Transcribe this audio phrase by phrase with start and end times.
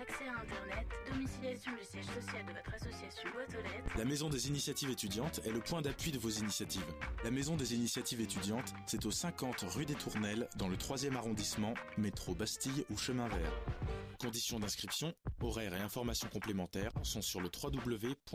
[0.00, 3.96] accès à Internet, domiciliation du siège social de votre association, boîte aux lettres.
[3.96, 6.84] La Maison des Initiatives étudiantes est le point d'appui de vos initiatives.
[7.24, 11.74] La Maison des Initiatives étudiantes, c'est au 50 rue des Tournelles, dans le 3e arrondissement,
[11.98, 13.52] métro Bastille ou chemin vert.
[14.20, 18.30] Conditions d'inscription, horaires et informations complémentaires sont sur le www.mie.paris.fr.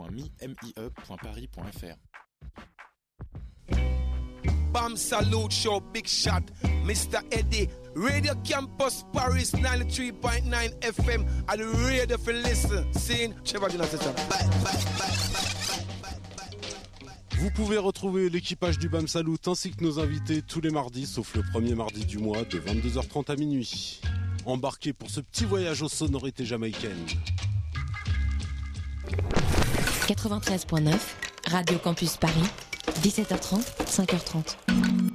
[4.72, 6.52] Bam Salute Show, Big Shot,
[6.84, 7.20] Mr.
[7.32, 10.52] Eddie, Radio Campus Paris 93.9
[10.82, 12.86] FM, and the radio for listen.
[12.94, 14.12] Seeing Trevor Jonathan.
[14.30, 15.16] Bye, bye, bye,
[17.40, 21.36] Vous pouvez retrouver l'équipage du BAM Salut ainsi que nos invités tous les mardis, sauf
[21.36, 24.02] le premier mardi du mois de 22h30 à minuit.
[24.46, 27.06] Embarquez pour ce petit voyage aux sonorités jamaïcaines.
[30.08, 30.94] 93.9,
[31.48, 32.34] Radio Campus Paris,
[33.04, 35.15] 17h30, 5h30.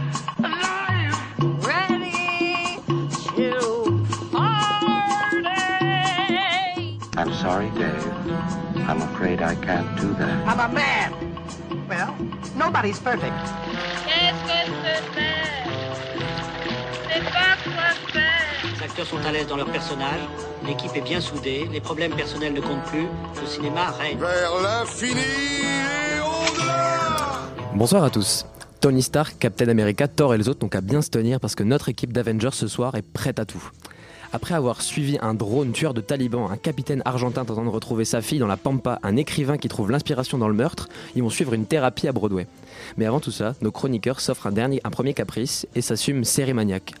[7.21, 8.03] I'm sorry, Dave.
[8.89, 10.47] I'm afraid I can't do that.
[10.47, 11.13] I'm a man!
[11.87, 12.15] Well,
[12.57, 13.35] nobody's perfect.
[14.07, 14.73] Qu'est-ce que
[15.13, 15.23] c'est
[17.13, 20.21] C'est pas quoi faire Les acteurs sont à l'aise dans leur personnage,
[20.65, 23.05] l'équipe est bien soudée, les problèmes personnels ne comptent plus,
[23.39, 24.17] le cinéma règne.
[24.17, 27.41] Vers l'infini et au-delà
[27.75, 28.47] Bonsoir à tous.
[28.79, 31.61] Tony Stark, Captain America, Thor et les autres n'ont qu'à bien se tenir parce que
[31.61, 33.69] notre équipe d'Avengers ce soir est prête à tout.
[34.33, 38.21] Après avoir suivi un drone tueur de talibans, un capitaine argentin tentant de retrouver sa
[38.21, 41.53] fille dans la pampa, un écrivain qui trouve l'inspiration dans le meurtre, ils vont suivre
[41.53, 42.47] une thérapie à Broadway.
[42.97, 46.51] Mais avant tout ça, nos chroniqueurs s'offrent un, dernier, un premier caprice et s'assument Série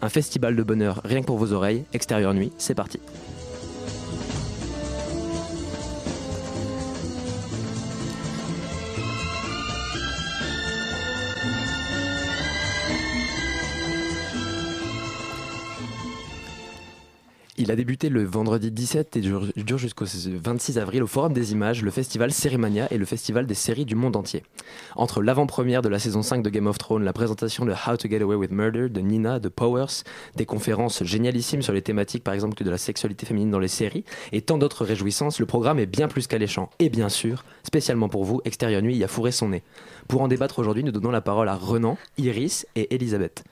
[0.01, 2.99] un festival de bonheur rien que pour vos oreilles, extérieur nuit, c'est parti.
[17.61, 21.83] Il a débuté le vendredi 17 et dure, jusqu'au 26 avril au Forum des Images,
[21.83, 24.41] le festival Sérimania et le festival des séries du monde entier.
[24.95, 28.09] Entre l'avant-première de la saison 5 de Game of Thrones, la présentation de How to
[28.09, 30.01] Get Away with Murder de Nina, de Powers,
[30.35, 34.05] des conférences génialissimes sur les thématiques par exemple de la sexualité féminine dans les séries
[34.31, 36.71] et tant d'autres réjouissances, le programme est bien plus qu'alléchant.
[36.79, 39.61] Et bien sûr, spécialement pour vous, Extérieur Nuit y a fourré son nez.
[40.07, 43.43] Pour en débattre aujourd'hui, nous donnons la parole à Renan, Iris et Elisabeth.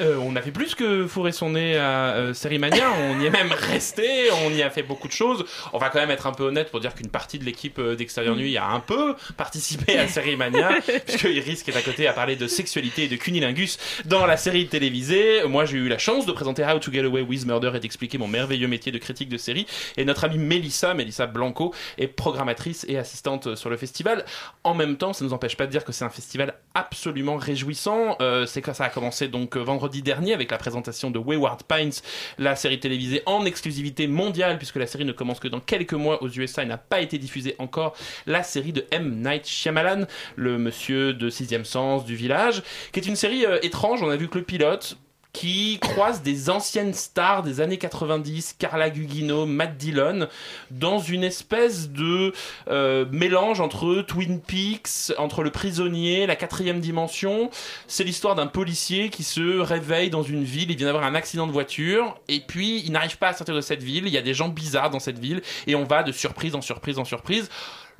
[0.00, 3.30] Euh, on a fait plus que fourrer son nez à euh, Sérimania, on y est
[3.30, 5.44] même resté, on y a fait beaucoup de choses.
[5.72, 7.96] On va quand même être un peu honnête pour dire qu'une partie de l'équipe euh,
[7.96, 10.70] d'Extérieur Nuit a un peu participé à Sérimania,
[11.06, 14.36] puisque Iris qui est à côté a parlé de sexualité et de cunilingus dans la
[14.36, 15.42] série télévisée.
[15.46, 18.18] Moi j'ai eu la chance de présenter How to Get Away with Murder et d'expliquer
[18.18, 19.66] mon merveilleux métier de critique de série.
[19.96, 24.24] Et notre amie Mélissa, Mélissa Blanco, est programmatrice et assistante sur le festival.
[24.62, 27.36] En même temps, ça ne nous empêche pas de dire que c'est un festival absolument
[27.36, 28.16] réjouissant.
[28.20, 31.92] Euh, c'est ça a commencé donc euh, vendredi dernier avec la présentation de Wayward Pines,
[32.36, 36.22] la série télévisée en exclusivité mondiale, puisque la série ne commence que dans quelques mois
[36.22, 37.96] aux USA et n'a pas été diffusée encore.
[38.26, 39.22] La série de M.
[39.24, 40.04] Night Shyamalan,
[40.36, 42.62] le monsieur de Sixième Sens du village,
[42.92, 44.02] qui est une série euh, étrange.
[44.02, 44.98] On a vu que le pilote
[45.32, 50.28] qui croise des anciennes stars des années 90, Carla Gugino, Matt Dillon,
[50.70, 52.32] dans une espèce de
[52.68, 57.50] euh, mélange entre Twin Peaks, entre le prisonnier, la quatrième dimension.
[57.86, 61.46] C'est l'histoire d'un policier qui se réveille dans une ville, il vient d'avoir un accident
[61.46, 64.22] de voiture, et puis il n'arrive pas à sortir de cette ville, il y a
[64.22, 67.48] des gens bizarres dans cette ville, et on va de surprise en surprise en surprise.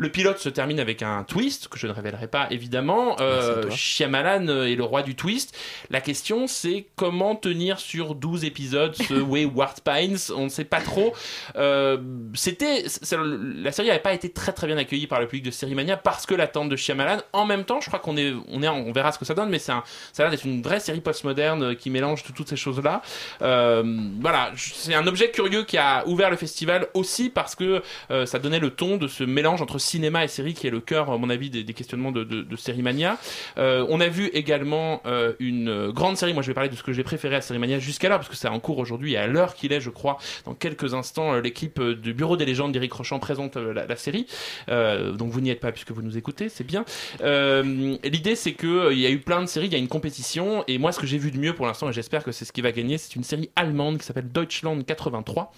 [0.01, 3.17] Le pilote se termine avec un twist, que je ne révélerai pas évidemment.
[3.21, 5.57] Euh, Shyamalan est le roi du twist.
[5.91, 10.17] La question, c'est comment tenir sur 12 épisodes ce Wayward Pines?
[10.37, 11.15] On ne sait pas trop.
[11.57, 11.99] Euh,
[12.35, 15.97] c'était, la série n'avait pas été très très bien accueillie par le public de Sérimania
[15.97, 17.19] parce que l'attente de Shyamalan.
[17.33, 19.49] En même temps, je crois qu'on est, on est, on verra ce que ça donne,
[19.51, 19.83] mais c'est ça
[20.19, 23.03] a l'air d'être une vraie série postmoderne qui mélange tout- toutes ces choses-là.
[23.43, 23.83] Euh,
[24.21, 28.39] voilà, c'est un objet curieux qui a ouvert le festival aussi parce que euh, ça
[28.39, 31.19] donnait le ton de ce mélange entre cinéma et série qui est le cœur, à
[31.19, 33.19] mon avis, des, questionnements de, de, Série Mania.
[33.57, 36.35] Euh, on a vu également euh, une euh, grande série.
[36.35, 38.37] Moi, je vais parler de ce que j'ai préféré à Série Mania jusqu'alors, parce que
[38.37, 40.19] c'est en cours aujourd'hui et à l'heure qu'il est, je crois.
[40.45, 44.27] Dans quelques instants, l'équipe du Bureau des légendes d'Éric Rochant présente la, la série.
[44.69, 46.85] Donc vous n'y êtes pas puisque vous nous écoutez, c'est bien.
[47.23, 50.65] L'idée, c'est que il y a eu plein de séries, il y a une compétition,
[50.69, 52.53] et moi, ce que j'ai vu de mieux pour l'instant, et j'espère que c'est ce
[52.53, 55.53] qui va gagner, c'est une série allemande qui s'appelle Deutschland 83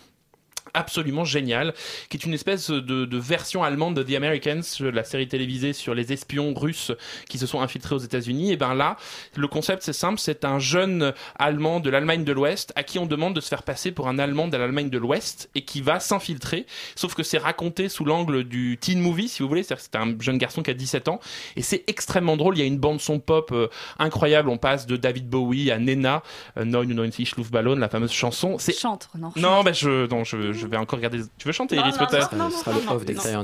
[0.75, 1.75] absolument génial,
[2.09, 5.95] qui est une espèce de, de version allemande de The Americans, la série télévisée sur
[5.95, 6.93] les espions russes
[7.29, 8.53] qui se sont infiltrés aux États-Unis.
[8.53, 8.97] Et ben là,
[9.37, 13.07] le concept c'est simple, c'est un jeune allemand de l'Allemagne de l'Ouest à qui on
[13.07, 16.01] demande de se faire passer pour un allemand de l'Allemagne de l'Ouest et qui va
[16.01, 16.67] s'infiltrer.
[16.95, 20.15] Sauf que c'est raconté sous l'angle du teen movie, si vous voulez, c'est-à-dire c'est un
[20.21, 21.21] jeune garçon qui a 17 ans
[21.57, 22.57] et c'est extrêmement drôle.
[22.57, 23.69] Il y a une bande son pop euh,
[23.99, 24.49] incroyable.
[24.49, 26.23] On passe de David Bowie à Nena,
[26.57, 28.57] euh, 99 Luftballon, la fameuse chanson.
[28.59, 29.33] C'est Chante, non?
[29.37, 31.21] non, ben je, non, je, je vais encore regarder.
[31.39, 32.31] Tu veux chanter, Elise, peut-être.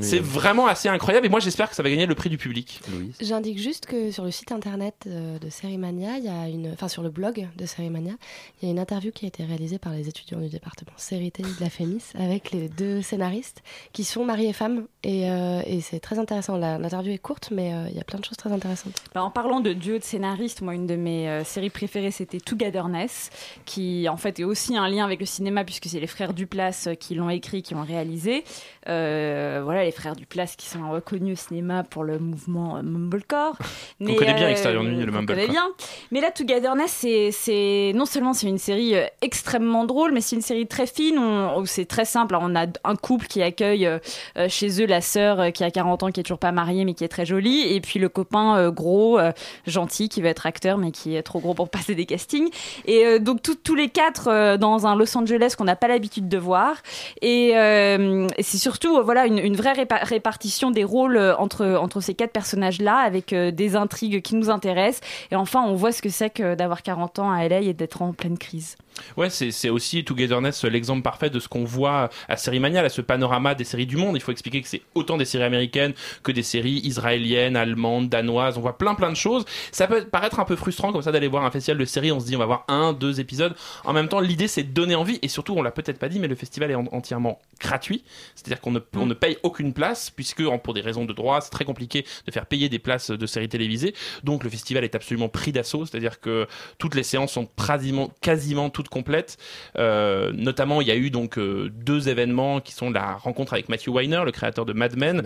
[0.03, 2.81] C'est vraiment assez incroyable et moi j'espère que ça va gagner le prix du public.
[3.21, 6.89] J'indique juste que sur le site internet euh, de Sérimania, il y a une, enfin
[6.89, 8.13] sur le blog de Sérimania,
[8.61, 11.43] il y a une interview qui a été réalisée par les étudiants du département Sérité
[11.43, 15.81] de la Fémis avec les deux scénaristes qui sont mari et femme et, euh, et
[15.81, 16.57] c'est très intéressant.
[16.57, 19.03] L'interview est courte, mais euh, il y a plein de choses très intéressantes.
[19.15, 22.41] Bah, en parlant de duo de scénaristes, moi, une de mes euh, séries préférées, c'était
[22.41, 23.31] Togetherness,
[23.65, 26.89] qui en fait est aussi un lien avec le cinéma, puisque c'est les frères Duplass
[26.89, 28.43] euh, qui l'ont écrit, qui l'ont réalisé.
[28.89, 33.57] Euh, voilà, les frères Duplass qui sont reconnus au cinéma pour le mouvement euh, Mumblecore.
[34.01, 35.37] On connaît bien Extérieur Nuit et le Mumblecore.
[35.37, 35.67] connaît bien.
[36.13, 40.37] Mais là, Togetherness, c'est- c'est non seulement c'est une série euh, extrêmement drôle, mais c'est
[40.37, 41.19] une série très fine.
[41.19, 42.35] On- où c'est très simple.
[42.35, 43.99] Alors, on a un couple qui accueille euh,
[44.37, 46.85] euh, chez eux la sœur euh, qui a 40 ans, qui est toujours pas mariée,
[46.85, 49.33] mais qui est très jolie, et puis le copain euh, gros, euh,
[49.67, 52.49] gentil, qui veut être acteur, mais qui est trop gros pour passer des castings.
[52.87, 55.89] Et euh, donc tout- tous les quatre euh, dans un Los Angeles qu'on n'a pas
[55.89, 56.77] l'habitude de voir.
[57.23, 62.01] Et, euh, c'est surtout euh, voilà une, vraie répa- répartition des rôles euh, entre entre
[62.01, 65.01] ces quatre personnages-là, avec des intrigues qui nous intéressent.
[65.31, 68.03] Et enfin, on voit ce que c'est que d'avoir 40 ans à LA et d'être
[68.03, 68.77] en pleine crise.
[69.17, 73.01] Ouais, c'est aussi Togetherness l'exemple parfait de ce qu'on voit à Série Mania, là, ce
[73.01, 74.17] panorama des séries du monde.
[74.17, 78.59] Il faut expliquer que c'est autant des séries américaines que des séries israéliennes, allemandes, danoises.
[78.59, 79.45] On voit plein plein de choses.
[79.73, 82.13] Ça peut paraître un peu frustrant comme ça d'aller voir un festival de séries.
[82.13, 83.55] On se dit on va voir un, deux épisodes.
[83.85, 86.19] En même temps, l'idée c'est de donner envie et surtout on l'a peut-être pas dit,
[86.19, 88.05] mais le festival est en- entièrement gratuit.
[88.35, 91.51] C'est-à-dire qu'on ne, on ne paye aucune place puisque pour des raisons de droit, c'est
[91.51, 93.95] très compliqué de faire payer des places de séries télévisées.
[94.25, 95.87] Donc le festival est absolument pris d'assaut.
[95.87, 96.47] C'est-à-dire que
[96.79, 99.37] toutes les séances sont quasiment, quasiment toutes complètes.
[99.79, 103.69] Euh, notamment, il y a eu donc euh, deux événements qui sont la rencontre avec
[103.69, 105.23] Matthew Weiner, le créateur de Mad Men,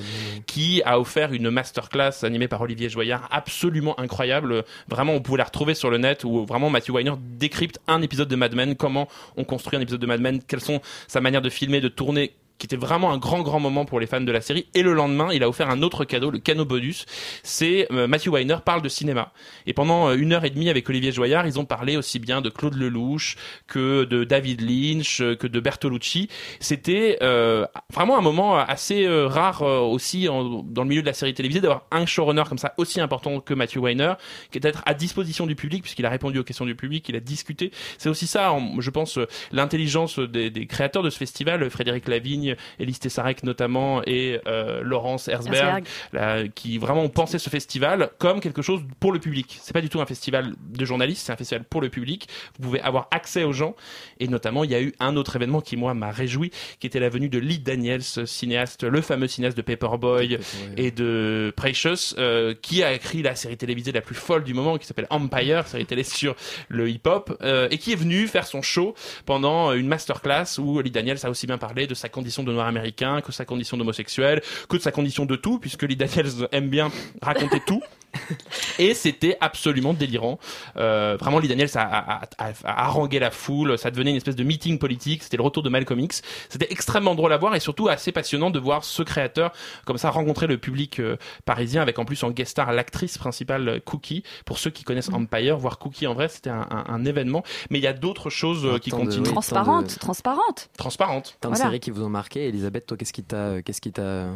[0.46, 4.64] qui a offert une masterclass animée par Olivier Joyard absolument incroyable.
[4.88, 8.28] Vraiment, on pouvait la retrouver sur le net où vraiment Matthew Weiner décrypte un épisode
[8.28, 11.42] de Mad Men, comment on construit un épisode de Mad Men, quelles sont sa manière
[11.42, 14.30] de filmer, de tourner qui était vraiment un grand grand moment pour les fans de
[14.30, 14.66] la série.
[14.74, 17.06] Et le lendemain il a offert un autre cadeau le cadeau bonus.
[17.42, 19.32] C'est euh, Matthew Weiner parle de cinéma.
[19.66, 22.42] Et pendant euh, une heure et demie avec Olivier Joyard ils ont parlé aussi bien
[22.42, 23.36] de Claude Lelouch
[23.66, 26.28] que de David Lynch euh, que de Bertolucci.
[26.60, 31.14] C'était euh, vraiment un moment assez euh, rare aussi en- dans le milieu de la
[31.14, 34.12] série télévisée d'avoir un showrunner comme ça aussi important que Matthew Weiner
[34.50, 37.16] qui est être à disposition du public puisqu'il a répondu aux questions du public il
[37.16, 37.70] a discuté.
[37.96, 39.18] C'est aussi ça je pense
[39.50, 45.84] l'intelligence des créateurs de ce festival Frédéric Lavigne Élise Tessarek notamment et euh, Laurence Herzberg,
[45.84, 45.84] Herzberg.
[46.12, 49.58] là, qui vraiment ont pensé ce festival comme quelque chose pour le public.
[49.62, 52.28] C'est pas du tout un festival de journalistes, c'est un festival pour le public.
[52.58, 53.74] Vous pouvez avoir accès aux gens
[54.18, 57.00] et notamment il y a eu un autre événement qui moi m'a réjoui, qui était
[57.00, 60.38] la venue de Lee Daniels, cinéaste, le fameux cinéaste de Paperboy
[60.76, 64.78] et de Precious, euh, qui a écrit la série télévisée la plus folle du moment
[64.78, 66.36] qui s'appelle Empire, série télé sur
[66.68, 68.94] le hip-hop, euh, et qui est venu faire son show
[69.26, 72.66] pendant une masterclass où Lee Daniels a aussi bien parlé de sa condition de noir
[72.66, 76.90] américain, que sa condition d'homosexuel, que sa condition de tout, puisque Lee Daniels aime bien
[77.22, 77.82] raconter tout.
[78.78, 80.38] Et c'était absolument délirant.
[80.76, 83.78] Euh, vraiment, Lee Daniels a, a, a- a harangué la foule.
[83.78, 85.22] Ça devenait une espèce de meeting politique.
[85.22, 86.22] C'était le retour de Malcolm X.
[86.48, 89.52] C'était extrêmement drôle à voir et surtout assez passionnant de voir ce créateur
[89.84, 93.68] comme ça rencontrer le public euh, parisien avec en plus en guest star l'actrice principale
[93.68, 94.22] euh, Cookie.
[94.44, 97.42] Pour ceux qui connaissent Empire, voir Cookie en vrai, c'était un, un- un événement.
[97.70, 99.26] Mais il y a d'autres choses euh, qui Tant de- continuent.
[99.26, 100.70] oui, Transparente, transparente.
[100.76, 101.36] Transparente.
[101.40, 101.70] Tant de Voilà.
[101.70, 102.48] séries qui vous ont marqué.
[102.48, 104.26] Elisabeth, toi, qu'est-ce qui t'a, qu'est-ce qui t'a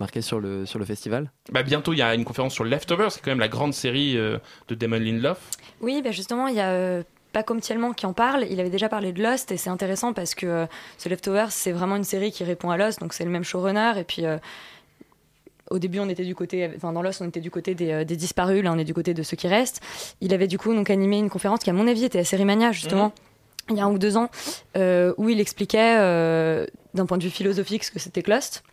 [0.00, 3.12] marqué sur le, sur le festival Bah, bientôt, il y a une conférence sur Leftovers,
[3.12, 4.38] c'est quand même la grande série euh,
[4.68, 5.38] de Damon Lindelof.
[5.80, 7.02] Oui, bah justement, il y a euh,
[7.32, 8.46] Paco Thielman qui en parle.
[8.50, 10.66] Il avait déjà parlé de Lost et c'est intéressant parce que euh,
[10.98, 13.92] The Leftovers, c'est vraiment une série qui répond à Lost, donc c'est le même showrunner.
[13.98, 14.38] Et puis, euh,
[15.70, 18.04] au début, on était du côté, enfin dans Lost, on était du côté des, euh,
[18.04, 19.80] des disparus, là, on est du côté de ceux qui restent.
[20.20, 22.72] Il avait du coup donc animé une conférence qui, à mon avis, était à Sérimania,
[22.72, 23.12] justement.
[23.70, 24.30] Il y a un ou deux ans,
[24.76, 28.64] euh, où il expliquait euh, d'un point de vue philosophique ce que c'était que Lost.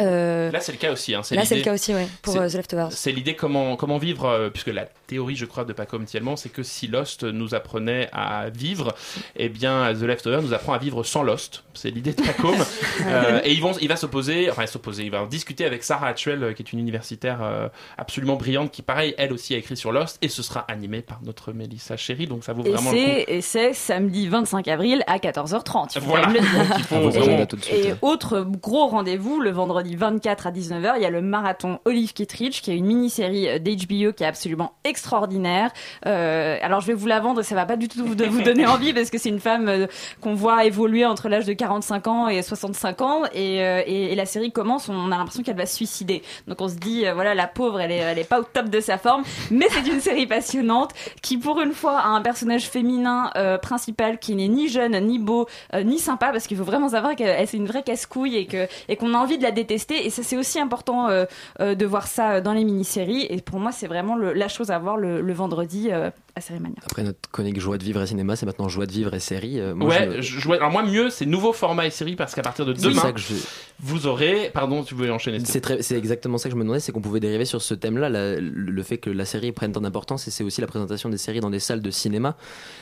[0.00, 1.14] Euh, Là, c'est le cas aussi.
[1.14, 2.92] Hein, Là, c'est le l'idée- cas aussi, ouais, pour c'est- euh, The Leftovers.
[2.92, 6.50] C'est l'idée comment, comment vivre, euh, puisque la théorie, je crois, de Paco Mtielman, c'est
[6.50, 8.94] que si Lost nous apprenait à vivre,
[9.36, 11.62] eh bien, The Leftovers nous apprend à vivre sans Lost.
[11.74, 12.52] C'est l'idée de Paco.
[13.06, 16.08] Euh, et ils vont, il va s'opposer, enfin, s'opposer, il va en discuter avec Sarah
[16.08, 19.76] Actuel, euh, qui est une universitaire euh, absolument brillante, qui, pareil, elle aussi a écrit
[19.76, 22.90] sur Lost, et ce sera animé par notre Mélissa Chéri, donc ça vaut Et vraiment
[22.92, 23.24] le coup.
[23.28, 25.92] et c'est samedi 25 avril à 14h30.
[25.94, 26.26] il faut Voilà.
[26.26, 26.68] quand même le dire.
[26.68, 27.94] Donc, il faut Ah, vraiment- Et ouais.
[28.02, 32.60] autre gros rendez-vous, le vendredi 24 à 19h, il y a le marathon Olive Kittredge,
[32.60, 35.70] qui est une mini-série euh, d'HBO qui est absolument extraordinaire.
[36.06, 38.42] Euh, alors je vais vous la vendre ça va pas du tout vous, de vous
[38.42, 39.86] donner envie parce que c'est une femme euh,
[40.20, 44.14] qu'on voit évoluer entre l'âge de 45 ans et 65 ans et, euh, et, et
[44.14, 46.22] la série commence, on a l'impression qu'elle va se suicider.
[46.48, 48.80] Donc on se dit, voilà, la pauvre, elle est, elle est pas au top de
[48.80, 53.30] sa forme, mais c'est une série passionnante qui pour une fois a un personnage féminin
[53.62, 55.46] principal qui n'est ni jeune, ni beau,
[55.84, 58.96] ni sympa parce qu'il faut vraiment savoir qu'elle c'est une vraie casse-couille et que et
[58.96, 61.24] qu'on a envie de la détester et ça c'est aussi important euh,
[61.60, 63.26] euh, de voir ça euh, dans les mini-séries.
[63.28, 65.90] Et pour moi c'est vraiment la chose à voir le, vendredi
[66.36, 66.76] à Cérémania.
[66.84, 69.58] Après notre chronique joie de vivre et cinéma, c'est maintenant joie de vivre et série.
[69.58, 70.38] Euh, moi, ouais, je- je...
[70.40, 73.00] jouais- alors moi mieux, c'est nouveau format et série parce qu'à partir de C'est demain,
[73.00, 73.32] ça que je-
[73.80, 75.38] vous aurez, pardon, tu veux enchaîner.
[75.44, 77.72] C'est très- c'est exactement ça que je me demandais, c'est qu'on pouvait dériver sur ce
[77.74, 81.08] thème-là, la- le fait que la série prenne tant d'importance, et c'est aussi la présentation
[81.08, 82.36] des séries dans des salles de cinéma.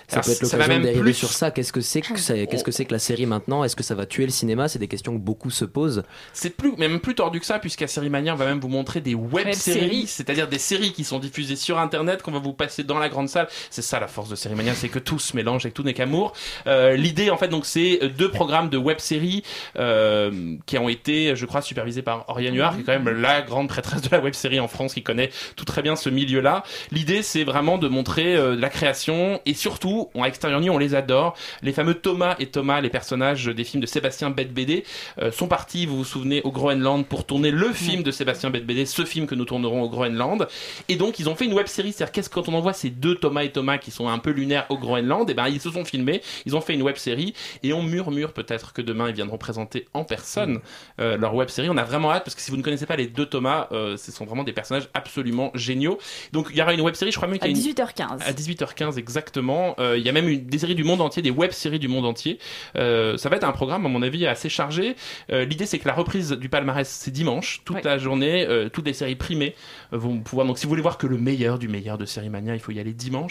[0.08, 1.50] Ça Alors, peut être l'occasion de même dériver plus- sur ça.
[1.52, 3.62] Qu'est-ce que c'est que, ça- qu'est-ce que c'est que la série maintenant?
[3.64, 4.66] Est-ce que ça va tuer le cinéma?
[4.68, 6.02] C'est des questions que beaucoup se posent.
[6.32, 9.00] C'est plus, même plus tordu que ça, puisqu'à Série Mania, on va même vous montrer
[9.00, 10.06] des web-séries, Web-séries.
[10.08, 13.28] c'est-à-dire des séries qui sont diffusées sur Internet, qu'on va vous passer dans la grande
[13.28, 13.43] salle.
[13.70, 15.82] C'est ça la force de Série Mania, c'est que tout se mélange et que tout
[15.82, 16.32] n'est qu'amour.
[16.66, 19.42] Euh, L'idée, en fait, donc, c'est deux programmes de web-séries
[19.78, 23.42] euh, qui ont été, je crois, supervisés par Oriane Huard, qui est quand même la
[23.42, 26.62] grande prêtresse de la web-série en France, qui connaît tout très bien ce milieu-là.
[26.90, 30.94] L'idée, c'est vraiment de montrer euh, la création et surtout, on, à Extérieur on les
[30.94, 31.36] adore.
[31.62, 34.84] Les fameux Thomas et Thomas, les personnages des films de Sébastien Bette-BD,
[35.20, 38.86] euh, sont partis, vous vous souvenez, au Groenland pour tourner le film de Sébastien Bette-BD,
[38.86, 40.46] ce film que nous tournerons au Groenland.
[40.88, 41.92] Et donc, ils ont fait une web série.
[41.92, 44.30] C'est-à-dire, qu'est-ce que quand on envoie ces deux Thomas et Thomas qui sont un peu
[44.30, 47.34] lunaires au Groenland, et ben, ils se sont filmés, ils ont fait une web série
[47.62, 50.60] et on murmure peut-être que demain ils viendront présenter en personne
[51.00, 51.68] euh, leur web série.
[51.70, 53.96] On a vraiment hâte parce que si vous ne connaissez pas les deux Thomas, euh,
[53.96, 55.98] ce sont vraiment des personnages absolument géniaux.
[56.32, 57.62] Donc, il y aura une web série, je crois même À qu'il y a une-
[57.74, 58.22] 18h15.
[58.26, 59.74] à 18h15 exactement.
[59.78, 62.04] Euh, Il y a même une, des séries du monde entier, des web-séries du monde
[62.04, 62.38] entier.
[62.74, 64.96] Ça va être un programme, à mon avis, assez chargé.
[65.30, 68.46] L'idée, c'est que la reprise du palmarès, c'est dimanche, toute la journée.
[68.72, 69.54] toutes les séries primées
[69.92, 70.46] vont pouvoir.
[70.46, 72.72] Donc, si vous voulez voir que le meilleur du meilleur de Série Mania, il faut
[72.72, 73.23] y aller dimanche.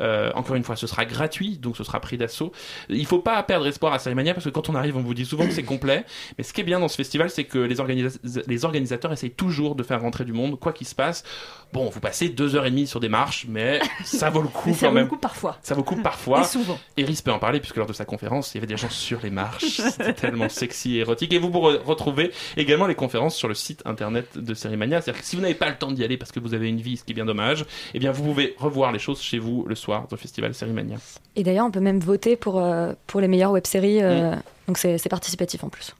[0.00, 2.52] Euh, encore une fois, ce sera gratuit, donc ce sera pris d'assaut.
[2.88, 5.14] Il faut pas perdre espoir à Série Mania parce que quand on arrive, on vous
[5.14, 6.04] dit souvent que c'est complet.
[6.38, 9.30] Mais ce qui est bien dans ce festival, c'est que les, organisa- les organisateurs essayent
[9.30, 11.24] toujours de faire rentrer du monde, quoi qu'il se passe.
[11.72, 14.68] Bon, vous passez deux heures et demie sur des marches, mais ça vaut le coup
[14.70, 15.04] Mais ça quand vaut même.
[15.04, 15.58] le coup parfois.
[15.62, 16.40] Ça vaut le coup parfois.
[16.42, 16.78] Et souvent.
[16.96, 19.20] Eris peut en parler puisque lors de sa conférence, il y avait des gens sur
[19.22, 19.64] les marches.
[19.90, 21.32] C'était tellement sexy et érotique.
[21.32, 25.00] Et vous pourrez retrouver également les conférences sur le site internet de Sérimania.
[25.00, 26.80] C'est-à-dire que si vous n'avez pas le temps d'y aller parce que vous avez une
[26.80, 29.64] vie, ce qui est bien dommage, eh bien vous pouvez revoir les choses chez vous
[29.66, 30.96] le soir au festival Sérimania.
[31.34, 34.02] Et d'ailleurs, on peut même voter pour, euh, pour les meilleures web-séries.
[34.02, 34.34] euh,
[34.68, 35.94] Donc c'est participatif en plus.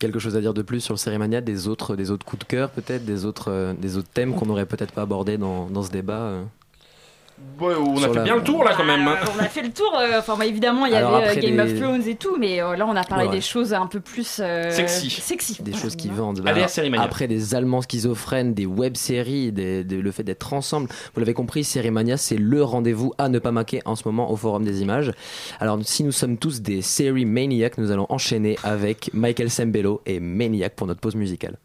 [0.00, 2.44] Quelque chose à dire de plus sur le Cérémania, des autres, des autres coups de
[2.44, 5.82] cœur peut-être, des autres, euh, des autres thèmes qu'on n'aurait peut-être pas abordés dans, dans
[5.82, 6.42] ce débat euh?
[7.60, 9.06] Ouais, on a fait la- bien le tour là quand même.
[9.06, 9.16] hein.
[9.22, 9.94] Euh, on a fait le tour.
[10.00, 12.36] euh, Enfin, bah, évidemment, il y Alors avait euh, après Game of Thrones et tout,
[12.38, 13.36] mais euh, là, on a parlé Ouais, ouais.
[13.36, 15.10] des choses un peu plus euh, Sexy.
[15.10, 15.62] sexy.
[15.62, 16.42] des choses qui vendent.
[16.46, 17.02] Allez Bah.
[17.02, 20.88] Après des Allemands schizophrènes, des web-séries, des- des- le fait d'être ensemble.
[21.12, 24.36] Vous l'avez compris, Sérimania, c'est le rendez-vous à ne pas manquer en ce moment au
[24.36, 25.12] Forum des Images.
[25.60, 30.18] Alors, si nous sommes tous des séries Maniac, nous allons enchaîner avec Michael Sembello et
[30.18, 31.58] Maniac pour notre pause musicale.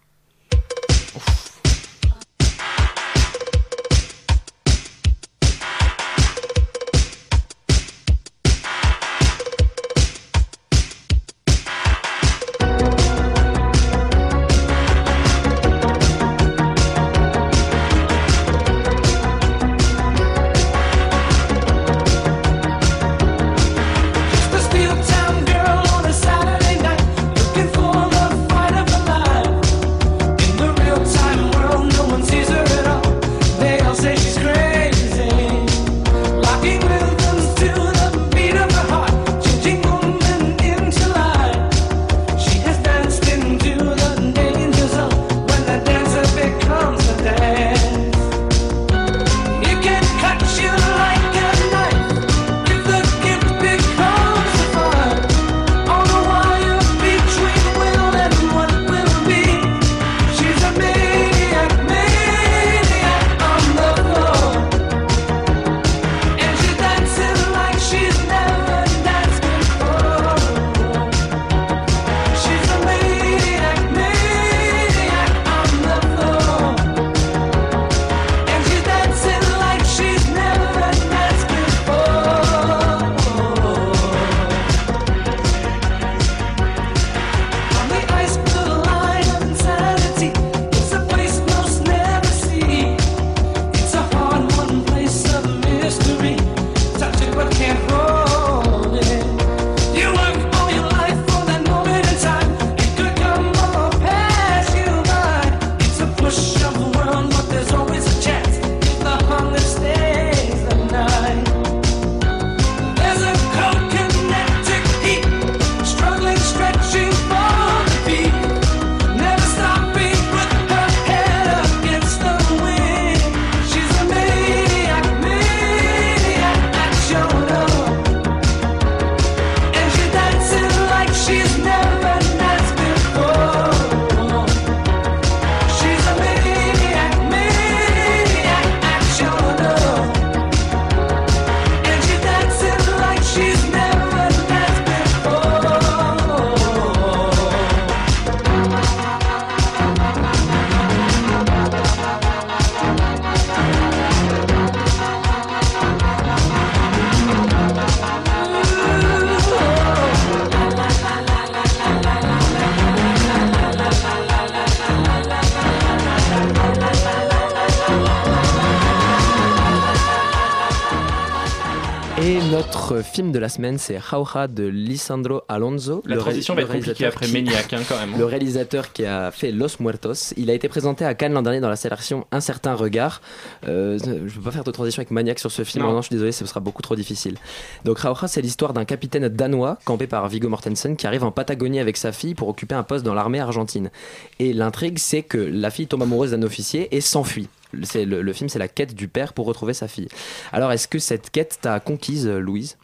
[173.45, 176.01] La semaine, c'est Jauja de Lisandro Alonso.
[176.07, 178.15] La le transition va être compliquée après Maniac, hein, quand même.
[178.15, 178.17] hein.
[178.17, 180.33] Le réalisateur qui a fait Los Muertos.
[180.35, 183.21] Il a été présenté à Cannes l'an dernier dans la sélection Un certain regard.
[183.67, 185.85] Euh, je ne peux pas faire de transition avec Maniac sur ce film.
[185.85, 185.91] Non.
[185.93, 187.37] Non, je suis désolé, ce sera beaucoup trop difficile.
[187.83, 191.79] Donc Jauja, c'est l'histoire d'un capitaine danois campé par Viggo Mortensen qui arrive en Patagonie
[191.79, 193.91] avec sa fille pour occuper un poste dans l'armée argentine.
[194.39, 197.47] Et l'intrigue, c'est que la fille tombe amoureuse d'un officier et s'enfuit.
[197.73, 200.07] Le, le film, c'est la quête du père pour retrouver sa fille.
[200.53, 202.77] Alors, est-ce que cette quête t'a conquise, Louise?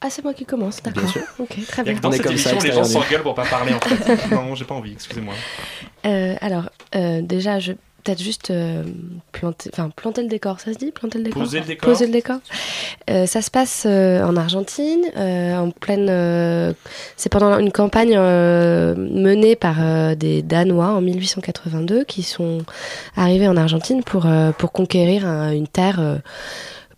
[0.00, 1.08] Ah, c'est moi qui commence, d'accord.
[1.08, 1.22] sûr.
[1.38, 1.94] Ok, très bien.
[1.94, 4.30] dans On est cette comme ça, émission, les gens s'engueulent pour pas parler en fait.
[4.34, 5.34] non, j'ai pas envie, excusez-moi.
[6.04, 7.72] Euh, alors, euh, déjà, je
[8.04, 8.84] peut-être juste euh,
[9.32, 11.42] planter, enfin planter le décor, ça se dit planter le décor.
[11.42, 11.90] Poser le décor.
[11.90, 12.36] Poser le décor.
[13.10, 16.06] Euh, ça se passe euh, en Argentine, euh, en pleine.
[16.08, 16.72] euh,
[17.16, 22.58] c'est pendant une campagne euh, menée par euh, des Danois en 1882 qui sont
[23.16, 25.98] arrivés en Argentine pour euh, pour conquérir un- une terre.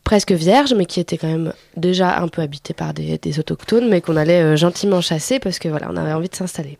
[0.08, 3.90] Presque vierge, mais qui était quand même déjà un peu habitée par des, des autochtones,
[3.90, 6.78] mais qu'on allait euh, gentiment chasser parce que voilà, on avait envie de s'installer.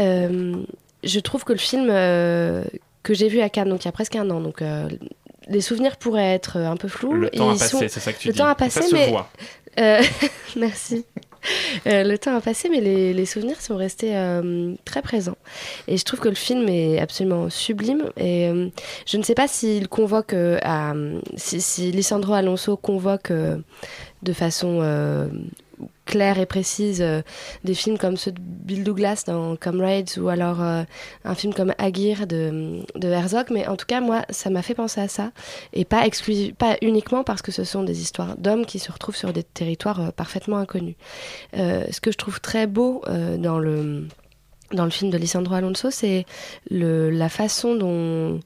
[0.00, 0.56] Euh,
[1.04, 2.64] je trouve que le film euh,
[3.02, 4.62] que j'ai vu à Cannes, donc il y a presque un an, donc
[5.48, 7.12] les souvenirs pourraient être un peu flous.
[7.12, 8.38] Le temps a passé, sont- c'est ça que tu le dis.
[8.38, 9.28] temps a Ça passé, se mais voit.
[9.78, 10.00] euh,
[10.56, 11.04] merci.
[11.86, 15.36] Euh, le temps a passé, mais les, souvenirs sont restés euh, très présents.
[15.86, 18.10] Et je trouve que le film est absolument sublime.
[18.16, 18.68] Et euh,
[19.06, 20.94] je ne sais pas s'il convoque, à,
[21.36, 24.82] si, si Lisandro Alonso convoque de façon
[26.08, 27.20] claire et précise euh,
[27.64, 30.82] des films comme ceux de Bill Douglas dans Comrades ou alors euh,
[31.24, 33.48] un film comme Aguirre de, Herzog.
[33.50, 35.30] Mais en tout cas, moi, ça m'a fait penser à ça.
[35.74, 36.02] Et pas,
[36.56, 40.00] pas uniquement parce que ce sont des histoires d'hommes qui se retrouvent sur des territoires
[40.00, 40.96] euh, parfaitement inconnus.
[41.54, 43.02] Ce que je trouve très beau
[43.38, 44.06] dans le
[44.72, 46.26] dans le film de Lisandro Alonso, c'est
[46.70, 48.40] la façon dont,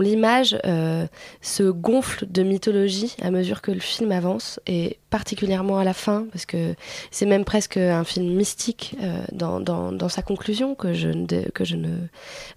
[0.00, 1.06] l'image euh,
[1.40, 6.26] se gonfle de mythologie à mesure que le film avance, et particulièrement à la fin,
[6.32, 6.74] parce que
[7.10, 11.64] c'est même presque un film mystique euh, dans, sa conclusion, que je, ne, que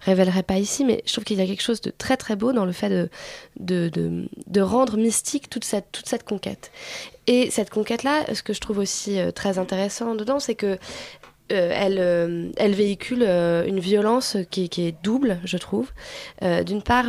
[0.02, 2.52] révélerai pas ici, mais je trouve qu'il y a quelque chose de très très beau
[2.52, 3.10] dans le fait
[3.58, 6.70] de, rendre mystique toute cette, toute cette conquête.
[7.28, 10.78] Et cette conquête-là, ce que je trouve aussi euh, très intéressant dedans, c'est que
[11.50, 15.90] euh, elle, euh, elle véhicule euh, une violence qui, est double, je trouve.
[16.42, 17.06] D'une part,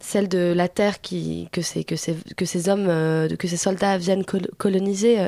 [0.00, 5.18] celle de la terre que, ces, que, ces, hommes, que ces soldats viennent col- coloniser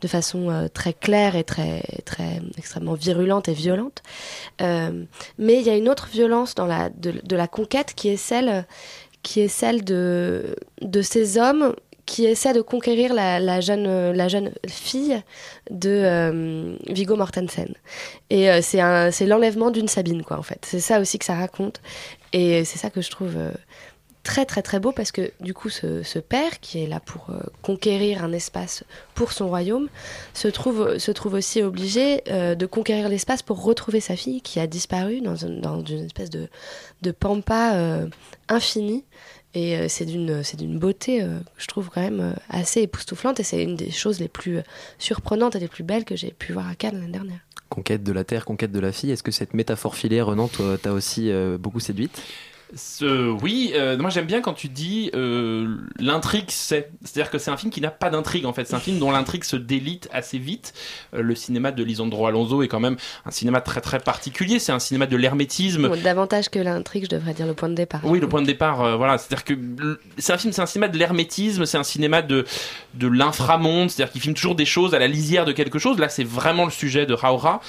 [0.00, 4.02] de façon très claire et très, très extrêmement virulente et violente.
[4.60, 8.64] Mais il y a une autre violence de, la conquête qui est celle,
[9.84, 15.22] de ces hommes qui essaient de conquérir la, jeune, la jeune fille
[15.70, 17.72] de euh, Viggo Mortensen.
[18.28, 20.64] Et euh, c'est l'enlèvement d'une Sabine, quoi, en fait.
[20.66, 21.80] C'est ça aussi que ça raconte.
[22.32, 23.52] Et c'est ça que je trouve euh,
[24.24, 27.28] très, très, très beau parce que, du coup, ce, ce père qui est là pour
[27.30, 28.84] euh, conquérir un espace
[29.14, 29.88] pour son royaume
[30.34, 34.60] se trouve, se trouve aussi obligé euh, de conquérir l'espace pour retrouver sa fille qui
[34.60, 36.48] a disparu dans, une- dans une espèce de,
[37.02, 38.06] de pampa euh,
[38.48, 39.04] infinie.
[39.54, 42.80] Et euh, c'est d'une c'est d'une beauté, euh, que je trouve quand même euh, assez
[42.82, 43.38] époustouflante.
[43.40, 44.62] Et c'est une des choses les plus euh,
[44.98, 47.40] surprenantes et les plus belles que j'ai pu voir à Cannes l'année dernière.
[47.68, 49.10] Conquête de la terre, conquête de la fille.
[49.10, 50.48] Est-ce que cette métaphore filière, Renan,
[50.82, 52.22] t'a aussi euh, beaucoup séduite?
[52.74, 56.90] Ce- oui, euh, moi j'aime bien quand tu dis euh, l'intrigue c'est.
[57.04, 58.66] C'est-à-dire que c'est un film qui n'a pas d'intrigue en fait.
[58.66, 60.72] C'est un film dont l'intrigue se délite assez vite.
[61.14, 64.58] Euh, le cinéma de Lisandro Alonso est quand même un cinéma très très particulier.
[64.58, 65.88] C'est un cinéma de l'hermétisme.
[65.88, 68.00] Bon, davantage que l'intrigue, je devrais dire le point de départ.
[68.04, 70.96] Oui, le point de départ, voilà, c'est-à-dire que c'est un film, c'est un cinéma de
[70.96, 72.44] l'hermétisme, c'est un cinéma de
[72.94, 75.98] de l'inframonde, c'est-à-dire qu'il filme toujours des choses à la lisière de quelque chose.
[75.98, 77.60] Là, c'est vraiment le sujet de Raura.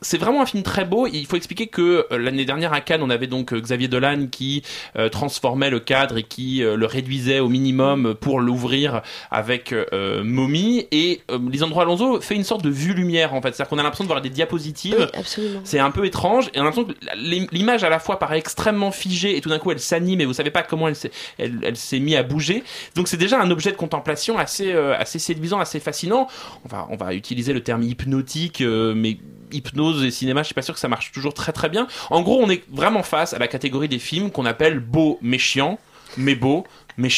[0.00, 1.06] C'est vraiment un film très beau.
[1.06, 4.62] Il faut expliquer que l'année dernière à Cannes, on avait donc Xavier Dolan qui
[4.96, 10.24] euh, transformait le cadre et qui euh, le réduisait au minimum pour l'ouvrir avec euh,
[10.24, 10.88] Mommy.
[10.90, 14.04] Et Lisandro Alonso fait une sorte de vue lumière en fait, c'est-à-dire qu'on a l'impression
[14.04, 14.96] de voir des diapositives.
[14.98, 15.20] Oui.
[15.64, 18.38] C'est un peu étrange et on a l'impression que l'im- l'image à la fois paraît
[18.38, 21.12] extrêmement figée et tout d'un coup elle s'anime et vous savez pas comment elle s'est
[21.38, 22.64] elle, elle s'est mise à bouger.
[22.96, 26.26] Donc c'est déjà un objet de contemplation assez assez séduisant, assez fascinant.
[26.64, 29.18] On va on va utiliser le terme hypnotique mais
[29.54, 31.86] hypnose et cinéma, je suis pas sûr que ça marche toujours très très bien.
[32.08, 35.38] En gros, on est vraiment face à la catégorie des films qu'on appelle beau mais
[35.38, 35.78] chiant,
[36.16, 36.66] mais beau,
[36.96, 37.08] mais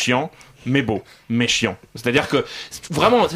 [0.66, 1.77] mais beau, mais chiant.
[1.94, 2.44] C'est-à-dire que
[2.90, 3.27] vraiment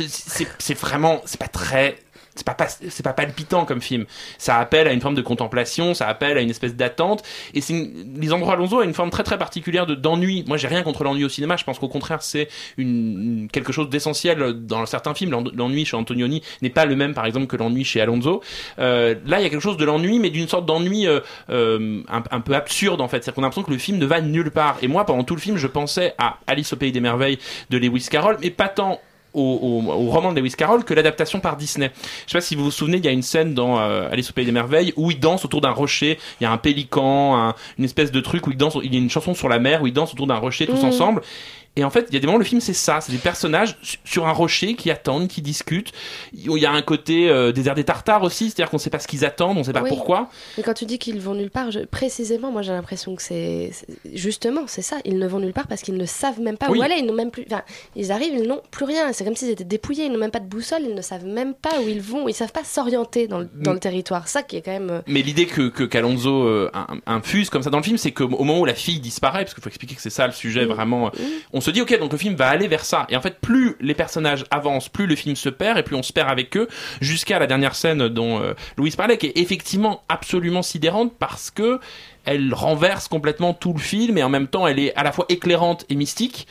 [0.58, 1.98] c'est vraiment c'est pas très
[2.38, 4.06] c'est pas, pas- palpitant comme film.
[4.38, 7.22] Ça appelle à une forme de contemplation, ça appelle à une espèce d'attente.
[7.54, 10.44] Et une- Lisandro Alonso a une forme très très particulière de d'ennui.
[10.46, 11.56] Moi, j'ai rien contre l'ennui au cinéma.
[11.56, 12.48] Je pense qu'au contraire, c'est
[13.52, 15.30] quelque chose d'essentiel dans certains films.
[15.32, 18.42] L'en- L'ennui chez Antonioni n'est pas le même, par exemple, que l'ennui chez Alonso.
[18.78, 21.20] Euh, là, il y a quelque chose de l'ennui, mais d'une sorte d'ennui euh,
[21.50, 23.24] euh, un, un peu absurde en fait.
[23.24, 24.76] C'est qu'on a l'impression que le film ne va nulle part.
[24.82, 27.38] Et moi, pendant tout le film, je pensais à Alice au pays des merveilles
[27.70, 29.00] de Lewis Carroll, mais pas tant
[29.38, 31.90] au, au- au roman de Lewis Carroll que l'adaptation par Disney.
[32.26, 34.30] Je sais pas si vous vous souvenez, il y a une scène dans euh, Alice
[34.30, 36.18] au pays des merveilles où il danse autour d'un rocher.
[36.40, 38.76] Il y a un pélican, un- une espèce de truc où il danse.
[38.82, 40.82] Il y a une chanson sur la mer où ils dansent autour d'un rocher tous
[40.82, 40.88] Mhm.
[40.88, 41.22] ensemble.
[41.76, 43.00] Et en fait, il y a des moments, le film, c'est ça.
[43.00, 45.92] C'est des personnages su- sur un rocher qui attendent, qui discutent.
[46.32, 49.06] Il y a un côté euh, désert des Tartares aussi, c'est-à-dire qu'on sait pas ce
[49.06, 49.88] qu'ils attendent, on sait pas Oui.
[49.88, 50.28] pourquoi.
[50.56, 53.70] Mais quand tu dis qu'ils vont nulle part, je- précisément, moi j'ai l'impression que c'est
[54.12, 54.96] justement c'est ça.
[55.04, 56.78] Ils ne vont nulle part parce qu'ils ne savent même pas Oui.
[56.78, 56.96] où aller.
[56.98, 57.44] Ils n'ont même plus.
[57.46, 57.62] Enfin,
[57.94, 59.12] ils arrivent, ils n'ont plus rien.
[59.12, 60.06] C'est comme s'ils étaient dépouillés.
[60.06, 60.82] Ils n'ont même pas de boussole.
[60.82, 62.28] Ils ne savent même pas où ils vont.
[62.28, 64.26] Ils savent pas s'orienter dans, le- dans le territoire.
[64.28, 64.90] Ça qui est quand même.
[64.90, 68.10] euh, Mais l'idée que, que qu'Alonso euh, in- infuse comme ça dans le film, c'est
[68.12, 70.64] qu'au moment où la fille disparaît, parce qu'il faut expliquer que c'est ça le sujet
[70.64, 71.10] vraiment, euh,
[71.58, 73.04] on se dit ok, donc le film va aller vers ça.
[73.08, 76.04] Et en fait, plus les personnages avancent, plus le film se perd, et plus on
[76.04, 76.68] se perd avec eux,
[77.00, 81.80] jusqu'à la dernière scène dont euh, Louise parlait, qui est effectivement absolument sidérante parce que
[82.24, 85.26] elle renverse complètement tout le film, et en même temps, elle est à la fois
[85.28, 86.46] éclairante et mystique.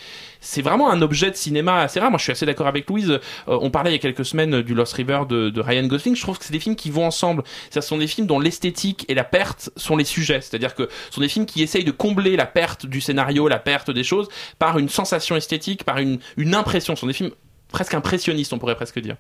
[0.50, 2.10] C'est vraiment un objet de cinéma assez rare.
[2.10, 3.12] Moi, je suis assez d'accord avec Louise.
[3.12, 6.16] Euh, on parlait il y a quelques semaines du Lost River de, Ryan Gosling.
[6.16, 7.44] Je trouve que c'est des films qui vont ensemble.
[7.70, 10.40] Ce sont des films dont l'esthétique et la perte sont les sujets.
[10.40, 13.60] C'est-à-dire que ce sont des films qui essayent de combler la perte du scénario, la
[13.60, 16.22] perte des choses, par une sensation esthétique, par une,
[16.56, 16.96] impression.
[16.96, 17.32] Ce sont des films
[17.68, 19.18] presque impressionnistes, on pourrait presque dire.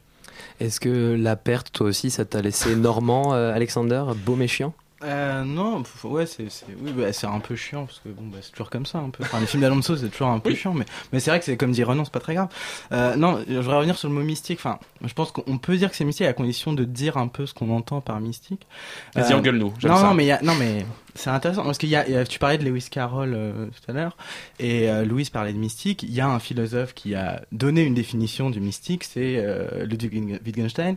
[0.61, 4.73] Est-ce que la perte, toi aussi, ça t'a laissé Normand, euh, Alexander, beau et chiant
[5.03, 8.39] Euh, non, ouais, c'est c'est- oui, bah, c'est un peu chiant parce que bon, bah,
[8.41, 9.23] c'est toujours comme ça un peu.
[9.23, 11.55] Enfin, les films d'Alonso, c'est toujours un peu chiant, mais, mais c'est vrai que c'est
[11.55, 12.47] comme dit Renan, c'est pas très grave.
[12.91, 14.57] Euh, non, je voudrais revenir sur le mot mystique.
[14.59, 17.45] Enfin, je pense qu'on peut dire que c'est mystique à condition de dire un peu
[17.45, 18.65] ce qu'on entend par mystique.
[19.13, 20.03] Vas-y, engueule-nous, j'aime Non, ça.
[20.07, 20.83] non, mais il y a- non, mais
[21.13, 23.67] c'est intéressant parce qu'il y, a- il y a, tu parlais de Lewis Carroll euh,
[23.67, 24.17] tout à l'heure
[24.59, 26.01] et euh, Louise parlait de mystique.
[26.01, 30.39] Il y a un philosophe qui a donné une définition du mystique, c'est euh, Ludwig
[30.43, 30.95] Wittgenstein.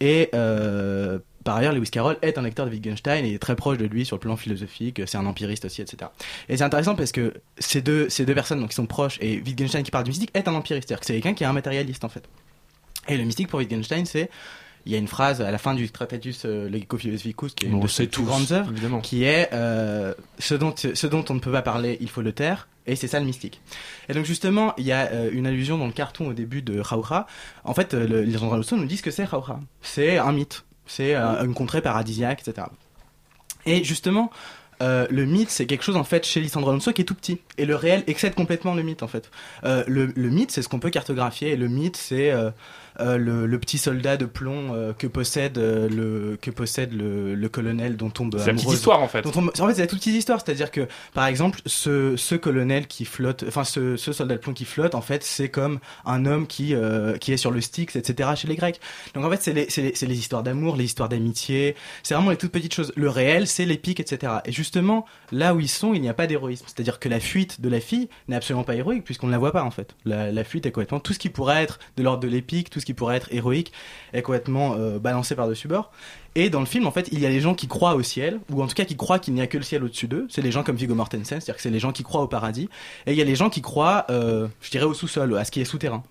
[0.00, 3.78] Et euh, par ailleurs, Lewis Carroll est un lecteur de Wittgenstein et est très proche
[3.78, 5.00] de lui sur le plan philosophique.
[5.06, 6.10] C'est un empiriste aussi, etc.
[6.48, 9.40] Et c'est intéressant parce que ces deux, ces deux personnes donc, qui sont proches et
[9.40, 10.88] Wittgenstein qui parle du mystique est un empiriste.
[10.88, 12.24] C'est-à-dire que c'est quelqu'un qui est un matérialiste en fait.
[13.08, 14.30] Et le mystique pour Wittgenstein, c'est
[14.84, 17.68] il y a une phrase à la fin du Tractatus euh, Logico Philosophicus qui est
[17.68, 19.00] une de ses plus grandes œuvres évidemment.
[19.00, 22.32] qui est euh, ce, dont, ce dont on ne peut pas parler, il faut le
[22.32, 22.66] taire.
[22.84, 23.60] Et c'est ça le mystique.
[24.08, 26.82] Et donc justement, il y a euh, une allusion dans le carton au début de
[26.82, 27.28] Jauja.
[27.62, 29.60] En fait, euh, le- les gens de nous disent que c'est Jauja.
[29.82, 30.64] C'est un mythe.
[30.86, 32.66] C'est euh, une contrée paradisiaque, etc.
[33.66, 34.30] Et justement,
[34.82, 37.38] euh, le mythe, c'est quelque chose en fait chez Lisandro Alonso qui est tout petit.
[37.56, 39.30] Et le réel excède complètement le mythe en fait.
[39.64, 41.50] Euh, le, le mythe, c'est ce qu'on peut cartographier.
[41.50, 42.50] Et le mythe, c'est euh,
[42.98, 48.10] le, le petit soldat de plomb que possède le que possède le, le colonel dont
[48.10, 49.24] tombe C'est la petite histoire, en fait.
[49.26, 50.40] En fait, c'est la toute petite histoire.
[50.44, 54.52] C'est-à-dire que, par exemple, ce, ce colonel qui flotte, enfin ce, ce soldat de plomb
[54.52, 56.74] qui flotte, en fait, c'est comme un homme qui
[57.20, 58.30] qui est sur le Styx, etc.
[58.36, 58.80] Chez les Grecs.
[59.14, 59.68] Donc en fait, c'est les,
[60.06, 61.76] les, histoires d'amour, les histoires d'amitié.
[62.02, 62.92] C'est vraiment les toutes petites choses.
[62.96, 64.32] Le réel, c'est l'épique, etc.
[64.44, 66.64] Et justement, là où ils sont, il n'y a pas d'héroïsme.
[66.66, 69.52] C'est-à-dire que la fuite de la fille n'est absolument pas héroïque puisqu'on ne la voit
[69.52, 69.94] pas en fait.
[70.06, 72.86] La, fuite est complètement tout ce qui pourrait être de l'ordre de l'épique, tout ce
[72.86, 73.70] qui pourrait être héroïque
[74.14, 75.92] est complètement euh, balancé par-dessus bord.
[76.36, 78.40] Et dans le film, en fait, il y a les gens qui croient au ciel,
[78.50, 80.26] ou en tout cas qui croient qu'il n'y a que le ciel au-dessus d'eux.
[80.30, 82.70] C'est les gens comme Viggo Mortensen, c'est-à-dire que c'est les gens qui croient au paradis.
[83.06, 85.50] Et il y a les gens qui croient, euh, je dirais, au sous-sol, à ce
[85.50, 86.02] qui est souterrain.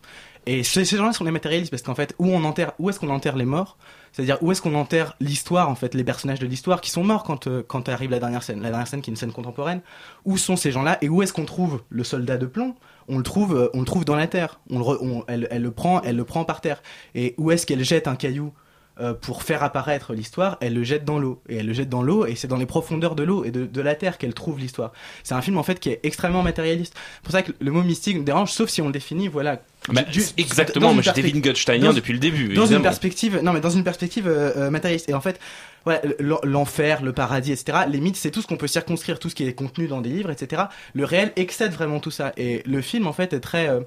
[0.46, 3.10] Et ces, gens-là sont les matérialistes parce qu'en fait, où on enterre, où est-ce qu'on
[3.10, 3.78] enterre les morts?
[4.12, 7.24] C'est-à-dire où est-ce qu'on enterre l'histoire, en fait, les personnages de l'histoire qui sont morts
[7.24, 9.82] quand euh, quand arrive la dernière scène, la dernière scène qui est une scène contemporaine.
[10.26, 12.76] Où sont ces gens-là et où est-ce qu'on trouve le soldat de plomb?
[13.08, 14.60] On le trouve, euh, on le trouve dans la terre.
[14.70, 16.82] On le, re- elle, elle le prend, elle le prend par terre.
[17.16, 18.54] Et où est-ce qu'elle jette un caillou?
[19.00, 21.42] Euh, pour faire apparaître l'histoire, elle le jette dans l'eau.
[21.50, 23.66] Et elle le jette dans l'eau, et c'est dans les profondeurs de l'eau et de,
[23.66, 24.92] de la terre qu'elle trouve l'histoire.
[25.24, 26.94] C'est un film en fait qui est extrêmement matérialiste.
[27.16, 29.62] C'est pour ça que le mot mystique me dérange, sauf si on le définit, voilà.
[29.92, 32.54] Bah, Du- exactement, moi j'étais perspective- Wittgensteinien dans- depuis le début.
[32.54, 35.10] Dans une perspective, non mais dans une perspective euh, euh, matérialiste.
[35.10, 35.40] Et en fait,
[35.86, 36.02] voilà,
[36.44, 37.80] l'enfer, le paradis, etc.
[37.90, 40.10] Les mythes, c'est tout ce qu'on peut circonscrire, tout ce qui est contenu dans des
[40.10, 40.64] livres, etc.
[40.94, 42.34] Le réel excède vraiment tout ça.
[42.38, 43.68] Et le film, en fait, est très.
[43.70, 43.80] euh,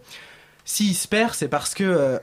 [0.64, 2.19] S'il se perd, c'est parce que.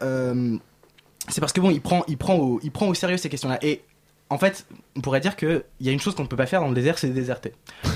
[1.30, 3.60] C'est parce que bon, il prend, il prend au, il prend au sérieux ces questions-là.
[3.62, 3.82] Et
[4.30, 6.60] en fait, on pourrait dire qu'il y a une chose qu'on ne peut pas faire
[6.62, 7.54] dans le désert, c'est déserter.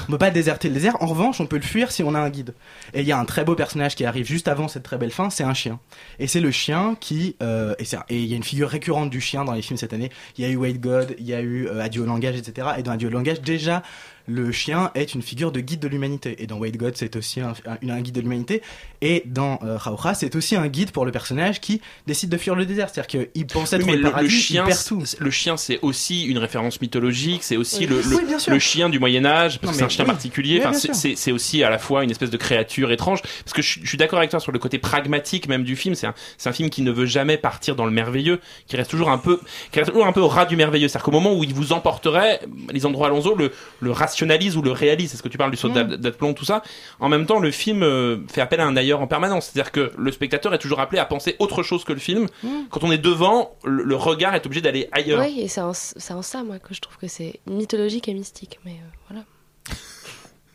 [0.07, 0.95] On peut pas déserter le désert.
[1.01, 2.53] En revanche, on peut le fuir si on a un guide.
[2.93, 5.11] Et il y a un très beau personnage qui arrive juste avant cette très belle
[5.11, 5.79] fin, c'est un chien.
[6.19, 7.75] Et c'est le chien qui, euh,
[8.09, 10.09] et il y a une figure récurrente du chien dans les films cette année.
[10.37, 12.67] Il y a eu Wade God, il y a eu euh, Adieu au langage, etc.
[12.77, 13.83] Et dans Adieu au langage, déjà,
[14.27, 16.41] le chien est une figure de guide de l'humanité.
[16.41, 18.61] Et dans Wade God, c'est aussi un, un- un guide de l'humanité.
[19.01, 19.77] Et dans euh,
[20.15, 22.89] c'est aussi un guide pour le personnage qui décide de fuir le désert.
[22.89, 25.05] C'est-à-dire qu'il pensait Oui, mais le le, paradis, le chien, il perd tout.
[25.05, 27.87] c'est- le chien, c'est aussi une référence mythologique, c'est aussi Oui.
[27.87, 28.51] le, le, Oui, bien sûr.
[28.53, 30.11] le chien du Moyen Âge, parce Non, que c'est un chien oui.
[30.11, 30.61] particulier.
[30.63, 33.21] Enfin, c'est- aussi à la fois une espèce de créature étrange.
[33.21, 35.95] Parce que je, je suis d'accord avec toi sur le côté pragmatique même du film.
[35.95, 38.89] C'est un, c'est un film qui ne veut jamais partir dans le merveilleux, qui reste
[38.91, 39.39] toujours un peu,
[39.71, 40.87] qui reste toujours un peu au ras du merveilleux.
[40.87, 42.39] C'est-à-dire qu'au moment où il vous emporterait,
[42.71, 45.11] les endroits Alonso, le, le rationalise ou le réalise.
[45.11, 45.95] C'est ce que tu parles du saut Mm.
[45.97, 46.61] d'aplomb, tout ça.
[46.99, 49.49] En même temps, le film euh, fait appel à un ailleurs en permanence.
[49.51, 52.27] C'est-à-dire que le spectateur est toujours appelé à penser autre chose que le film.
[52.43, 52.47] Mm.
[52.69, 55.19] Quand on est devant, le, le regard est obligé d'aller ailleurs.
[55.25, 58.13] Oui, et c'est en, c'est en ça, moi, que je trouve que c'est mythologique et
[58.13, 58.59] mystique.
[58.65, 59.23] Mais euh, voilà.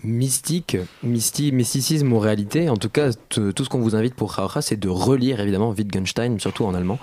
[0.03, 4.63] Mystique, mysti, mysticisme ou réalité, en tout cas, tout ce qu'on vous invite pour Raucha,
[4.63, 6.99] c'est de relire évidemment Wittgenstein, surtout en allemand.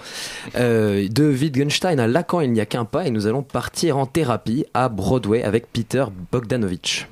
[0.55, 4.07] Euh, de Wittgenstein à Lacan, il n'y a qu'un pas, et nous allons partir en
[4.07, 7.07] thérapie à Broadway avec Peter Bogdanovich.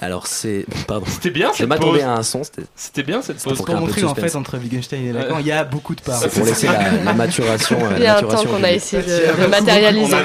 [0.00, 0.64] Alors c'est.
[0.86, 1.04] Pardon.
[1.08, 2.08] C'était bien Je cette m'attendais pause.
[2.08, 2.42] à un son.
[2.44, 3.64] c'était- C'était bien cette C'était pause.
[3.64, 6.18] pour montrer en fait entre Wittgenstein et Lacan, il y a beaucoup de parts.
[6.20, 7.76] C'est pour laisser la, la maturation.
[7.78, 10.16] euh, Il y a la un temps maturation qu'on a essayé de, de matérialiser.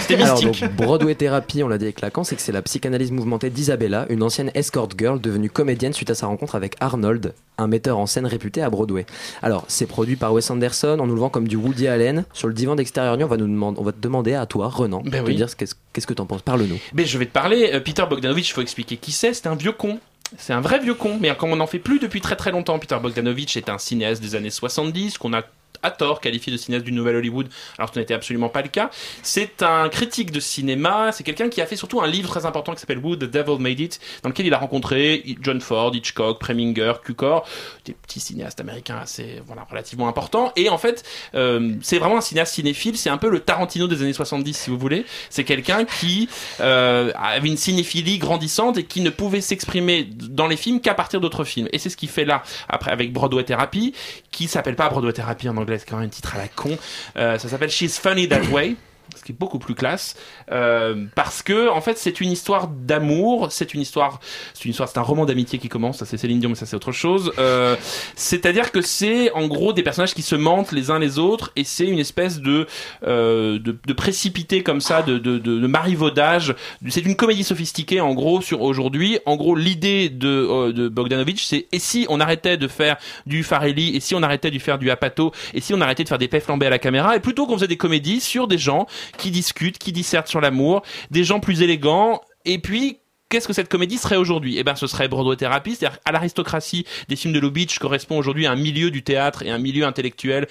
[0.00, 0.62] C'était Alors, mystique.
[0.62, 4.06] donc, Broadway thérapie, on l'a dit avec Lacan, c'est que c'est la psychanalyse mouvementée d'Isabella,
[4.08, 8.06] une ancienne escort girl devenue comédienne suite à sa rencontre avec Arnold, un metteur en
[8.06, 9.04] scène réputé à Broadway.
[9.42, 12.24] Alors, c'est produit par Wes Anderson, on nous le vend comme du Woody Allen.
[12.32, 14.68] Sur le divan d'extérieur, nu, on va nous demander, on va te demander à toi,
[14.68, 15.36] Renan, Ben de oui.
[15.36, 16.42] dire ce qu'est-ce qu'est-ce que t'en penses.
[16.42, 16.78] Parle-nous.
[16.94, 17.70] Mais je vais te parler.
[17.74, 19.34] euh, Peter Bogdanovich, il faut expliquer qui c'est.
[19.34, 19.98] C'est un vieux con.
[20.38, 22.78] C'est un vrai vieux con, mais comme on n'en fait plus depuis très très longtemps,
[22.78, 25.42] Peter Bogdanovich est un cinéaste des années 70 qu'on a
[25.82, 28.90] à tort qualifié de cinéaste du Nouvel Hollywood, alors ce n'était absolument pas le cas.
[29.22, 32.74] C'est un critique de cinéma, c'est quelqu'un qui a fait surtout un livre très important
[32.74, 36.38] qui s'appelle Wood, The Devil Made It, dans lequel il a rencontré John Ford, Hitchcock,
[36.38, 37.46] Preminger, Cukor,
[37.84, 40.52] des petits cinéastes américains assez, voilà, relativement importants.
[40.56, 44.02] Et en fait, euh, c'est vraiment un cinéaste cinéphile, c'est un peu le Tarantino des
[44.02, 45.04] années 70, si vous voulez.
[45.30, 46.28] C'est quelqu'un qui
[46.60, 51.20] euh, avait une cinéphilie grandissante et qui ne pouvait s'exprimer dans les films qu'à partir
[51.20, 51.68] d'autres films.
[51.72, 53.94] Et c'est ce qu'il fait là, après, avec Broadway Therapy,
[54.30, 56.76] qui s'appelle pas Broadway Therapy en anglais, c'est quand même un titre à la con.
[57.16, 58.76] Euh, ça s'appelle She's Funny That Way.
[59.24, 60.16] Qui est beaucoup plus classe,
[60.50, 64.18] euh, parce que en fait c'est une histoire d'amour, c'est une histoire,
[64.52, 66.66] c'est une histoire, c'est un roman d'amitié qui commence, ça c'est Céline Dion mais ça
[66.66, 67.32] c'est autre chose.
[67.38, 67.76] Euh,
[68.16, 71.64] C'est-à-dire que c'est en gros des personnages qui se mentent les uns les autres et
[71.64, 72.66] c'est une espèce de
[73.06, 76.54] euh, de, de précipité comme ça, de de, de, marivaudage.
[76.88, 79.18] C'est une comédie sophistiquée en gros sur aujourd'hui.
[79.26, 83.44] En gros l'idée de euh, de Bogdanovich c'est et si on arrêtait de faire du
[83.44, 86.18] Farelli et si on arrêtait de faire du Apato et si on arrêtait de faire
[86.18, 88.86] des paix flambés à la caméra et plutôt qu'on faisait des comédies sur des gens
[89.22, 92.20] qui discutent, qui dissertent sur l'amour, des gens plus élégants.
[92.44, 94.58] Et puis Qu'est-ce que cette comédie serait aujourd'hui?
[94.58, 98.44] Eh ben, ce serait Broadway Therapy, c'est-à-dire à l'aristocratie des films de Lubitsch correspond aujourd'hui
[98.44, 100.48] à un milieu du théâtre et un milieu intellectuel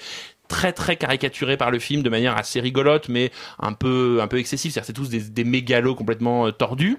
[0.48, 3.30] très très caricaturé par le film de manière assez rigolote mais
[3.60, 6.98] un peu un peu excessive c'est-à-dire c'est tous des, des mégalos complètement euh, tordus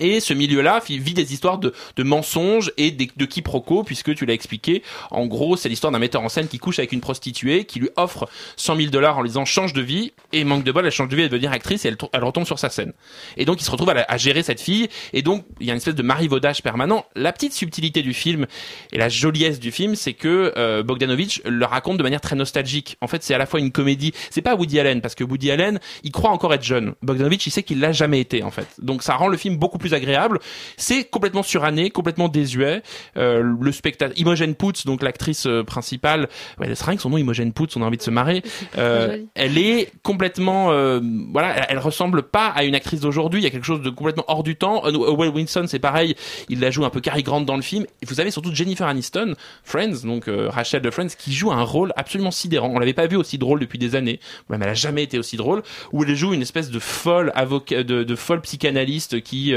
[0.00, 4.82] et ce milieu-là vit des histoires de, mensonges et de quiproquos, puisque tu l'as expliqué.
[5.10, 7.90] En gros, c'est l'histoire d'un metteur en scène qui couche avec une prostituée, qui lui
[7.96, 10.92] offre 100 000 dollars en lui disant change de vie, et manque de bol, elle
[10.92, 12.92] change de vie, elle devient actrice et elle, retombe sur sa scène.
[13.36, 15.78] Et donc, il se retrouve à, gérer cette fille, et donc, il y a une
[15.78, 17.04] espèce de marivaudage permanent.
[17.14, 18.46] La petite subtilité du film
[18.92, 22.96] et la joliesse du film, c'est que euh, Bogdanovich le raconte de manière très nostalgique.
[23.00, 24.12] En fait, c'est à la fois une comédie.
[24.30, 26.94] C'est pas Woody Allen, parce que Woody Allen, il croit encore être jeune.
[27.02, 28.68] Bogdanovich, il sait qu'il l'a jamais été, en fait.
[28.78, 30.38] Donc, ça rend le film beaucoup plus agréable.
[30.76, 32.82] C'est complètement suranné, complètement désuet.
[33.16, 37.18] Euh, le spectacle, Imogen Poots, donc l'actrice euh, principale, ouais, c'est rien que son nom
[37.18, 38.42] Imogen Poots, on a envie de se marrer.
[38.78, 40.98] Euh, elle est complètement, euh,
[41.32, 43.40] voilà, elle, elle ressemble pas à une actrice d'aujourd'hui.
[43.40, 44.82] Il y a quelque chose de complètement hors du temps.
[44.86, 46.14] Euh, Owen Wilson, c'est pareil.
[46.48, 47.84] Il la joue un peu Cary Grant dans le film.
[48.02, 51.62] Et vous avez surtout Jennifer Aniston, Friends, donc euh, Rachel de Friends, qui joue un
[51.62, 52.70] rôle absolument sidérant.
[52.74, 54.20] On l'avait pas vu aussi drôle depuis des années.
[54.48, 55.62] Même elle a jamais été aussi drôle.
[55.92, 59.54] Où elle joue une espèce de folle avocat, de, de folle psychanalyste qui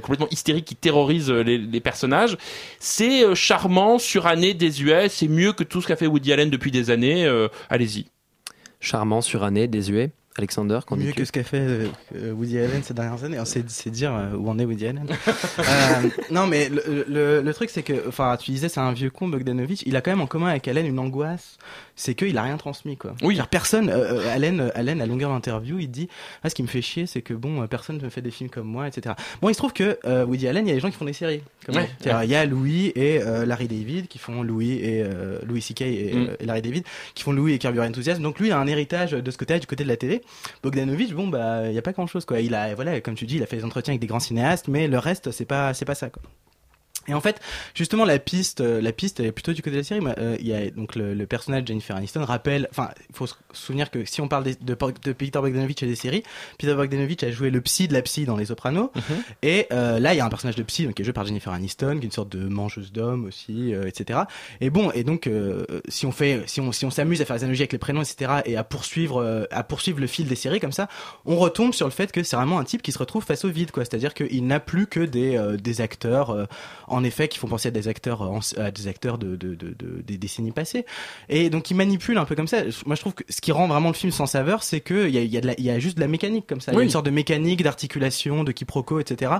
[0.00, 2.36] complètement hystérique, qui terrorise euh, les, les personnages.
[2.78, 5.08] C'est euh, charmant, suranné, désuet.
[5.08, 7.24] C'est mieux que tout ce qu'a fait Woody Allen depuis des années.
[7.26, 8.06] Euh, Allez-y.
[8.80, 10.10] Charmant, suranné, désuet.
[10.40, 13.38] Alexander, Mieux que ce qu'a fait euh, euh, Woody Allen ces dernières années.
[13.44, 15.06] C'est dire euh, où en est Woody Allen.
[15.58, 19.10] Euh, non, mais le, le, le truc, c'est que, enfin, tu disais, c'est un vieux
[19.10, 19.82] con, Bogdanovich.
[19.86, 21.58] Il a quand même en commun avec Allen une angoisse.
[21.96, 23.14] C'est qu'il a rien transmis, quoi.
[23.22, 23.36] Oui.
[23.36, 26.08] Car personne, euh, Allen, Allen, à longueur d'interview, il dit,
[26.42, 28.66] ah, ce qui me fait chier, c'est que bon, personne ne fait des films comme
[28.66, 29.14] moi, etc.
[29.42, 31.04] Bon, il se trouve que euh, Woody Allen, il y a des gens qui font
[31.04, 31.42] des séries.
[31.66, 32.24] Comme Ouais, ouais.
[32.24, 35.82] Il y a Louis et euh, Larry David qui font Louis et euh, Louis C.K.
[35.82, 36.28] et, Mm.
[36.40, 38.22] et Larry David qui font Louis et Your Enthusiasm.
[38.22, 40.22] Donc lui il a un héritage de ce côté-là, du côté de la télé.
[40.62, 42.40] Bogdanovich, bon bah il y a pas grand-chose quoi.
[42.40, 44.68] Il a voilà, comme tu dis, il a fait des entretiens avec des grands cinéastes,
[44.68, 46.22] mais le reste c'est pas c'est pas ça quoi.
[47.08, 47.40] Et en fait,
[47.74, 50.00] justement, la piste, euh, la piste elle est plutôt du côté de la série.
[50.00, 52.68] mais, euh, Il y a donc le, le personnage de Jennifer Aniston rappelle.
[52.70, 55.86] Enfin, il faut se souvenir que si on parle des- de, de Peter Bogdanovich et
[55.86, 56.22] des séries,
[56.58, 58.90] Peter Bogdanovich a joué le psy de la psy dans Les Sopranos.
[59.42, 61.24] Et euh, là, il y a un personnage de psy donc, qui est joué par
[61.24, 64.20] Jennifer Aniston, qui est une sorte de mangeuse d'hommes aussi, euh, etc.
[64.60, 67.36] Et bon, et donc, euh, si on fait, si on, si on s'amuse à faire
[67.36, 70.36] des analogies avec les prénoms, etc., et à poursuivre, euh, à poursuivre le fil des
[70.36, 70.88] séries comme ça,
[71.24, 73.48] on retombe sur le fait que c'est vraiment un type qui se retrouve face au
[73.48, 73.84] vide, quoi.
[73.84, 76.44] C'est-à-dire qu'il n'a plus que des, des acteurs euh,
[76.90, 79.68] en effet, qui font penser à des acteurs, euh, à des acteurs de, de, de,
[79.78, 80.84] de- des décennies passées.
[81.28, 82.58] Et donc, ils manipulent un peu comme ça.
[82.86, 85.14] Moi, je trouve que ce qui rend vraiment le film sans saveur, c'est que il
[85.14, 86.60] y a, il y, a de la- il y a juste de la mécanique comme
[86.60, 86.72] ça.
[86.72, 89.32] Il y a une sorte de mécanique, d'articulation, de quiproquo, etc.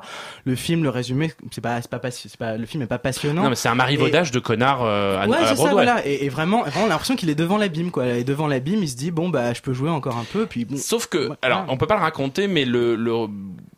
[0.44, 3.42] Le film, le résumé, c'est pas, c'est pas, c'est pas, le film est pas passionnant.
[3.42, 5.72] Non, mais c'est un marivaudage de connards euh, à, Ouais, à c'est ça, Broadway.
[5.72, 6.06] voilà.
[6.06, 8.06] Et, et vraiment, vraiment, on a l'impression qu'il est devant l'abîme, quoi.
[8.06, 10.64] Et devant l'abîme, il se dit, bon, bah, je peux jouer encore un peu, puis
[10.64, 10.76] bon.
[10.76, 13.26] Sauf que, alors, on peut pas le raconter, mais le, le,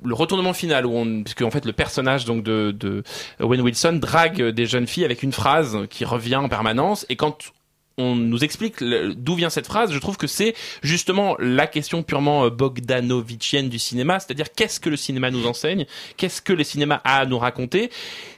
[0.05, 3.03] le retournement final, où on, puisque en fait le personnage donc de, de
[3.41, 7.53] Owen Wilson drague des jeunes filles avec une phrase qui revient en permanence, et quand
[7.99, 12.45] on nous explique d'où vient cette phrase, je trouve que c'est justement la question purement
[12.45, 17.01] euh, bogdanovichienne du cinéma, c'est-à-dire qu'est-ce que le cinéma nous enseigne, qu'est-ce que le cinéma
[17.05, 17.91] a à nous raconter?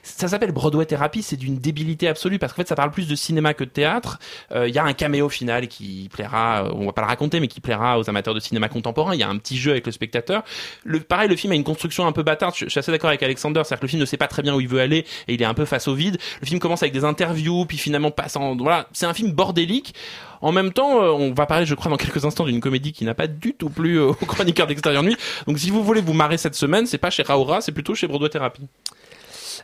[0.03, 3.15] Ça s'appelle Broadway Therapy, c'est d'une débilité absolue parce qu'en fait ça parle plus de
[3.15, 4.19] cinéma que de théâtre.
[4.51, 7.39] Euh, Il y a un caméo final qui plaira, euh, on va pas le raconter,
[7.39, 9.13] mais qui plaira aux amateurs de cinéma contemporain.
[9.13, 10.43] Il y a un petit jeu avec le spectateur.
[10.83, 12.53] Le, pareil, le film a une construction un peu bâtarde.
[12.55, 14.41] Je, je suis assez d'accord avec Alexander, c'est-à-dire que le film ne sait pas très
[14.41, 16.17] bien où il veut aller et il est un peu face au vide.
[16.41, 19.93] Le film commence avec des interviews, puis finalement passe en, voilà, c'est un film bordélique.
[20.41, 23.05] En même temps, euh, on va parler, je crois, dans quelques instants d'une comédie qui
[23.05, 25.15] n'a pas du tout plu euh, aux chroniqueurs d'extérieur nuit.
[25.47, 28.07] Donc, si vous voulez vous marrer cette semaine, c'est pas chez Raora, c'est plutôt chez
[28.07, 28.61] Broadway Therapy.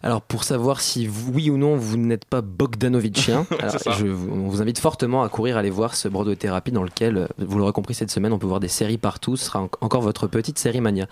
[0.03, 3.45] Alors pour savoir si vous- oui ou non vous n'êtes pas Bogdanovitchien,
[3.99, 7.27] je, on vous invite fortement à courir aller voir ce Broadway Therapy dans lequel, euh,
[7.37, 10.01] vous l'aurez compris cette semaine, on peut voir des séries partout, ce sera en- encore
[10.01, 11.05] votre petite série mania.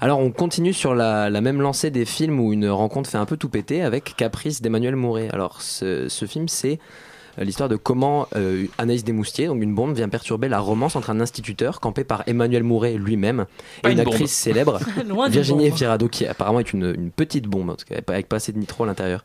[0.00, 3.26] Alors on continue sur la, la même lancée des films où une rencontre fait un
[3.26, 5.28] peu tout péter avec Caprice d'Emmanuel Mouret.
[5.30, 6.80] Alors ce, ce film c'est
[7.38, 11.20] l'histoire de comment euh, Anaïs Desmoustiers, donc une bombe, vient perturber la romance entre un
[11.20, 13.46] instituteur campé par Emmanuel Mouret lui-même
[13.82, 14.14] et une, une bombe.
[14.14, 14.78] actrice célèbre,
[15.28, 15.66] Virginie.
[15.66, 18.58] Efirado, qui apparemment est une, une petite bombe, en tout cas, avec pas assez de
[18.58, 19.24] nitro à l'intérieur.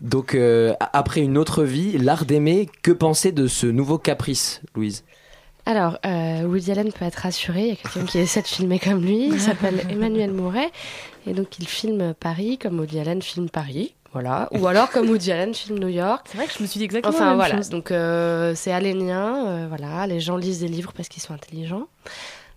[0.00, 5.04] Donc euh, après une autre vie, l'art d'aimer, que penser de ce nouveau caprice, Louise?
[5.68, 8.78] Alors, euh, Woody Allen peut être rassuré, il y a quelqu'un qui essaie de filmer
[8.78, 10.70] comme lui, il s'appelle Emmanuel Mouret,
[11.26, 15.30] et donc il filme Paris comme Woody Allen filme Paris, voilà, ou alors comme Woody
[15.30, 16.26] Allen filme New York.
[16.30, 17.68] C'est vrai que je me suis dit exactement Enfin la même voilà, chose.
[17.68, 21.86] donc euh, c'est alénien, euh, voilà, les gens lisent des livres parce qu'ils sont intelligents.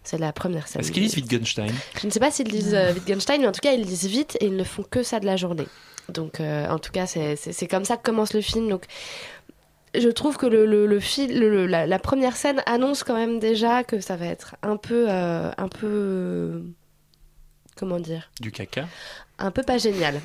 [0.04, 0.82] C'est la première scène.
[0.82, 1.72] Est-ce qu'ils lisent Wittgenstein?
[2.00, 4.38] Je ne sais pas s'ils lisent euh, Wittgenstein, mais en tout cas, ils lisent vite
[4.40, 5.68] et ils ne font que ça de la journée.
[6.08, 8.70] Donc, euh, en tout cas, c'est- c'est c'est comme ça que commence le film.
[8.70, 8.86] Donc,
[9.94, 13.16] je trouve que le, le, le fil- le- le- la, la première scène annonce quand
[13.16, 16.62] même déjà que ça va être un peu, euh, un peu, euh,
[17.76, 18.88] comment dire, Du caca
[19.38, 20.22] un peu pas génial.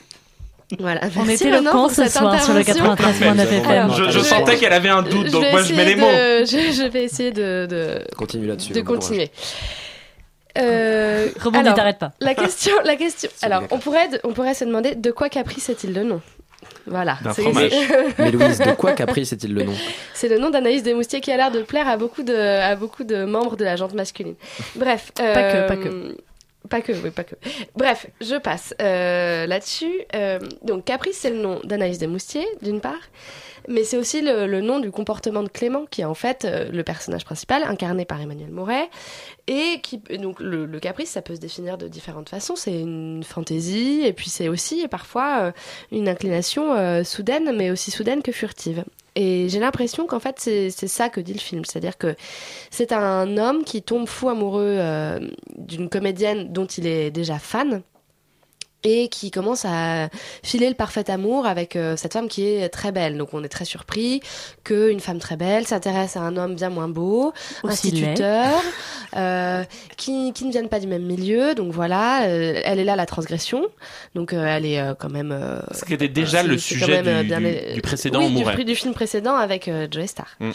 [0.79, 1.01] Voilà.
[1.19, 2.95] On était éloquent pour ce soir sur le intervention.
[2.95, 3.91] 93.9 FM.
[3.97, 6.07] Je, je sentais qu'elle avait un doute, donc moi je mets les mots.
[6.07, 8.73] de- je, je vais essayer de, de, Continue là-dessus.
[8.73, 9.31] de continuer.
[10.57, 12.13] Euh, Rebondis, alors, t'arrêtes pas.
[12.21, 13.29] La question, la question.
[13.43, 16.21] Alors, on pourrait, on pourrait se demander de quoi Caprice est-il le nom?
[16.87, 17.19] Voilà.
[17.25, 17.73] D'un C'est- fromage.
[18.19, 19.75] Mais Louise, de quoi caprice est-il le nom?
[20.15, 23.03] C'est le nom d'Anaïs Desmoustiers qui a l'air de plaire à beaucoup de, à beaucoup
[23.05, 24.35] de membres de la gente masculine.
[24.77, 25.11] Bref.
[25.15, 26.17] Pas que, euh, pas que.
[26.71, 27.35] Pas que, oui, pas que.
[27.77, 29.93] Bref, je passe euh, là-dessus.
[30.15, 33.01] Euh, donc, Caprice, c'est le nom d'Anaïs Desmoustiers, d'une part.
[33.69, 36.83] Mais c'est aussi le, nom du comportement de Clément, qui est en fait euh, le
[36.83, 38.89] personnage principal, incarné par Emmanuel Mouret.
[39.47, 42.57] Et qui, donc, le, le caprice, ça peut se définir de différentes façons.
[42.57, 45.53] C'est une fantaisie, et puis c'est aussi parfois
[45.93, 48.85] une inclination soudaine, mais aussi soudaine que furtive.
[49.17, 51.65] Et j'ai l'impression qu'en fait, c'est ça que dit le film.
[51.65, 52.17] C'est-à-dire que
[52.71, 55.21] c'est un homme qui tombe fou amoureux euh,
[55.57, 57.83] d'une comédienne dont il est déjà fan
[58.85, 60.09] et qui commence à
[60.43, 63.17] filer le parfait amour avec euh, cette femme qui est très belle.
[63.17, 64.21] Donc on est très surpris
[64.63, 67.33] qu'une femme très belle s'intéresse à un homme bien moins beau,
[67.63, 68.51] Aussi instituteur,
[69.17, 69.65] euh,
[69.97, 71.55] qui, qui ne viennent pas du même milieu.
[71.55, 73.65] Donc voilà, euh, elle est là la transgression.
[74.15, 75.33] Donc euh, elle est euh, quand même...
[75.33, 78.29] euh, Ce qui était déjà le sujet même, du, bien du- é- du précédent oui,
[78.29, 78.53] du, Mouret.
[78.53, 80.29] prix- du film précédent avec euh, Joe Star.
[80.41, 80.51] Mm.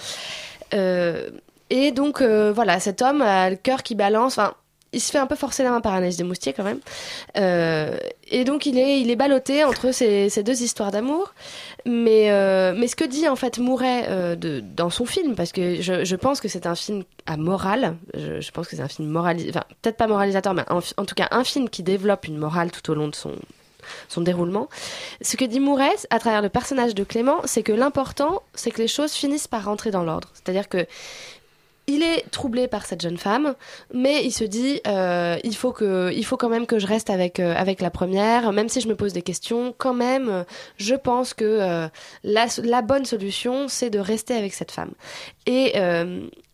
[0.76, 1.30] Euh,
[1.72, 4.38] et donc euh, voilà, cet homme a le cœur qui balance.
[4.38, 4.54] Enfin,
[4.92, 6.80] il se fait un peu forcer la main par Anaïs Desmoustiers quand même.
[7.38, 7.98] Euh,
[8.30, 11.34] et donc il est, il est ballotté entre ces, ces deux histoires d'amour.
[11.86, 15.52] Mais, euh, mais ce que dit en fait Mouret euh, de, dans son film, parce
[15.52, 18.82] que je, je pense que c'est un film à morale, je, je pense que c'est
[18.82, 21.84] un film moralisateur, enfin peut-être pas moralisateur, mais en, en tout cas un film qui
[21.84, 23.34] développe une morale tout au long de son,
[24.08, 24.70] son déroulement.
[25.22, 28.82] Ce que dit Mouret à travers le personnage de Clément, c'est que l'important, c'est que
[28.82, 30.30] les choses finissent par rentrer dans l'ordre.
[30.34, 30.86] C'est-à-dire que
[31.90, 33.56] il est troublé par cette jeune femme,
[33.94, 37.82] mais il se dit euh, il faut quand même que je reste avec euh, avec
[37.82, 39.74] la première, même si je me pose des questions.
[39.78, 40.46] Quand même,
[40.78, 41.88] je pense que euh,
[42.24, 44.92] la bonne solution c'est de rester avec cette femme.
[45.48, 45.74] Et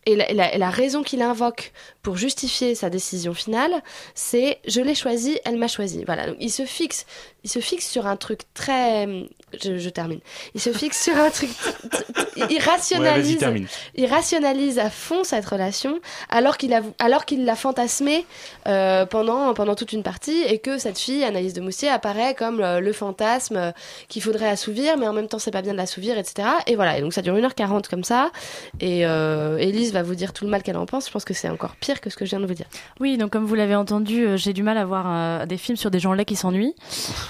[0.06, 1.72] la, raison qu'il invoque
[2.02, 3.82] pour justifier sa décision finale,
[4.14, 6.04] c'est je l'ai choisi, elle m'a choisi.
[6.04, 7.06] Voilà, donc il se fixe
[7.80, 9.06] sur un truc très,
[9.62, 10.20] je, je termine.
[10.54, 11.50] Il se fixe sur un truc,
[12.50, 13.38] il rationalise,
[13.94, 18.26] il rationalise à fond cette relation, alors qu'il a, alors qu'il l'a fantasmé
[18.66, 22.58] euh, pendant pendant toute une partie et que cette fille, Anaïs de Moustier, apparaît comme
[22.58, 23.72] le, le fantasme euh,
[24.08, 26.48] qu'il faudrait assouvir, mais en même temps c'est pas bien de l'assouvir, etc.
[26.66, 28.30] Et voilà, et donc ça dure 1h40 comme ça.
[28.80, 31.06] Et euh, Élise va vous dire tout le mal qu'elle en pense.
[31.06, 32.66] Je pense que c'est encore pire que ce que je viens de vous dire.
[33.00, 35.76] Oui, donc comme vous l'avez entendu, euh, j'ai du mal à voir euh, des films
[35.76, 36.74] sur des gens laids qui s'ennuient.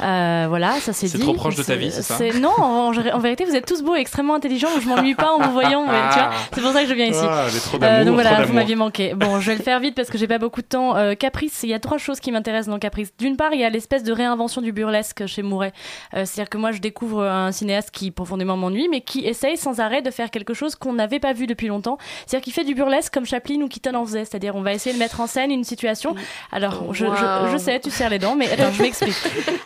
[0.01, 1.25] Euh, voilà, ça c'est C'est dit.
[1.25, 3.95] trop proche de ta vie, c'est ça Non, en, en vérité, vous êtes tous beaux
[3.97, 4.69] et extrêmement intelligents.
[4.81, 5.85] Je m'ennuie pas en vous voyant.
[5.87, 7.21] mais tu vois, c'est pour ça que je viens ici.
[7.25, 9.15] Euh, Ah, d'amour, donc voilà, vous m'aviez manqué.
[9.15, 10.97] Bon, je vais le faire vite parce que j'ai pas beaucoup de temps.
[10.97, 13.11] Euh, Caprice, il y a trois choses qui m'intéressent dans Caprice.
[13.19, 15.73] D'une part, il y a l'espèce de réinvention du burlesque chez Mouret.
[16.15, 19.81] Euh, C'est-à-dire que moi, je découvre un cinéaste qui profondément m'ennuie, mais qui essaye sans
[19.81, 21.99] arrêt de faire quelque chose qu'on n'avait pas vu depuis longtemps.
[22.27, 24.25] C'est-à-dire qu'il fait du burlesque comme Chaplin ou Keaton en faisait.
[24.25, 26.15] C'est-à-dire, on va essayer de mettre en scène une situation.
[26.53, 27.49] Alors, je, je- Wow.
[27.53, 29.15] je sais, tu serres les dents, mais attends, je m'explique.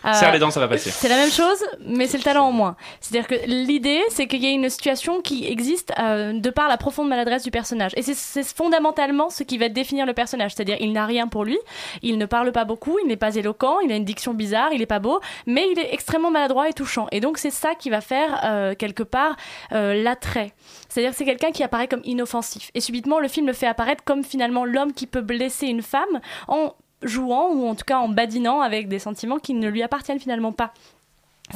[0.05, 0.89] Euh, Serre les dents, ça va passer.
[0.89, 2.75] c'est la même chose, mais c'est le talent en moins.
[2.99, 6.77] C'est-à-dire que l'idée, c'est qu'il y a une situation qui existe euh, de par la
[6.77, 7.91] profonde maladresse du personnage.
[7.95, 10.53] Et c'est- fondamentalement ce qui va définir le personnage.
[10.53, 11.57] C'est-à-dire, il n'a rien pour lui,
[12.01, 14.79] il ne parle pas beaucoup, il n'est pas éloquent, il a une diction bizarre, il
[14.79, 17.07] n'est pas beau, mais il est extrêmement maladroit et touchant.
[17.11, 19.35] Et donc, c'est ça qui va faire, euh, quelque part,
[19.71, 20.53] euh, l'attrait.
[20.89, 22.71] C'est-à-dire que c'est quelqu'un qui apparaît comme inoffensif.
[22.75, 26.19] Et subitement, le film le fait apparaître comme finalement l'homme qui peut blesser une femme
[26.47, 26.73] en
[27.03, 30.51] jouant ou en tout cas en badinant avec des sentiments qui ne lui appartiennent finalement
[30.51, 30.71] pas.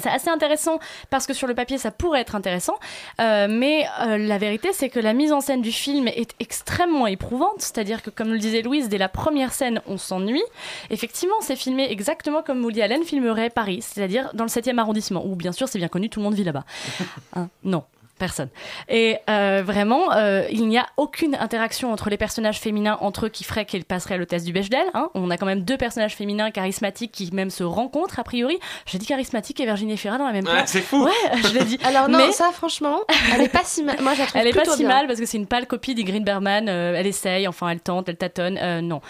[0.01, 0.79] C'est assez intéressant
[1.09, 2.75] parce que sur le papier ça pourrait être intéressant,
[3.21, 7.07] euh, mais euh, la vérité c'est que la mise en scène du film est extrêmement
[7.07, 10.43] éprouvante, c'est-à-dire que comme le disait Louise, dès la première scène on s'ennuie.
[10.89, 15.35] Effectivement c'est filmé exactement comme Woody Allen filmerait Paris, c'est-à-dire dans le 7e arrondissement, où
[15.35, 16.65] bien sûr c'est bien connu, tout le monde vit là-bas.
[17.37, 17.83] Hein, non.
[18.17, 18.47] Personne.
[18.87, 23.29] Et euh, vraiment, euh, il n'y a aucune interaction entre les personnages féminins entre eux
[23.29, 24.85] qui ferait qu'ils passeraient le test du Bechdel.
[24.93, 25.09] Hein.
[25.15, 28.57] On a quand même deux personnages féminins charismatiques qui même se rencontrent a priori.
[28.85, 30.71] J'ai dit charismatique et Virginie Fira dans la même Ouais, place.
[30.71, 31.03] c'est fou.
[31.03, 31.11] Ouais,
[31.43, 31.77] je l'ai dit.
[31.83, 33.01] Alors non, Mais- ça franchement,
[33.33, 33.97] elle est pas si mal.
[34.01, 34.87] Moi, je la trouve elle est pas si bien.
[34.87, 36.69] mal parce que c'est une pâle copie d'Ingrid Bergman.
[36.69, 38.57] euh, elle essaye, enfin elle tente, elle tâtonne.
[38.61, 39.01] Euh, non.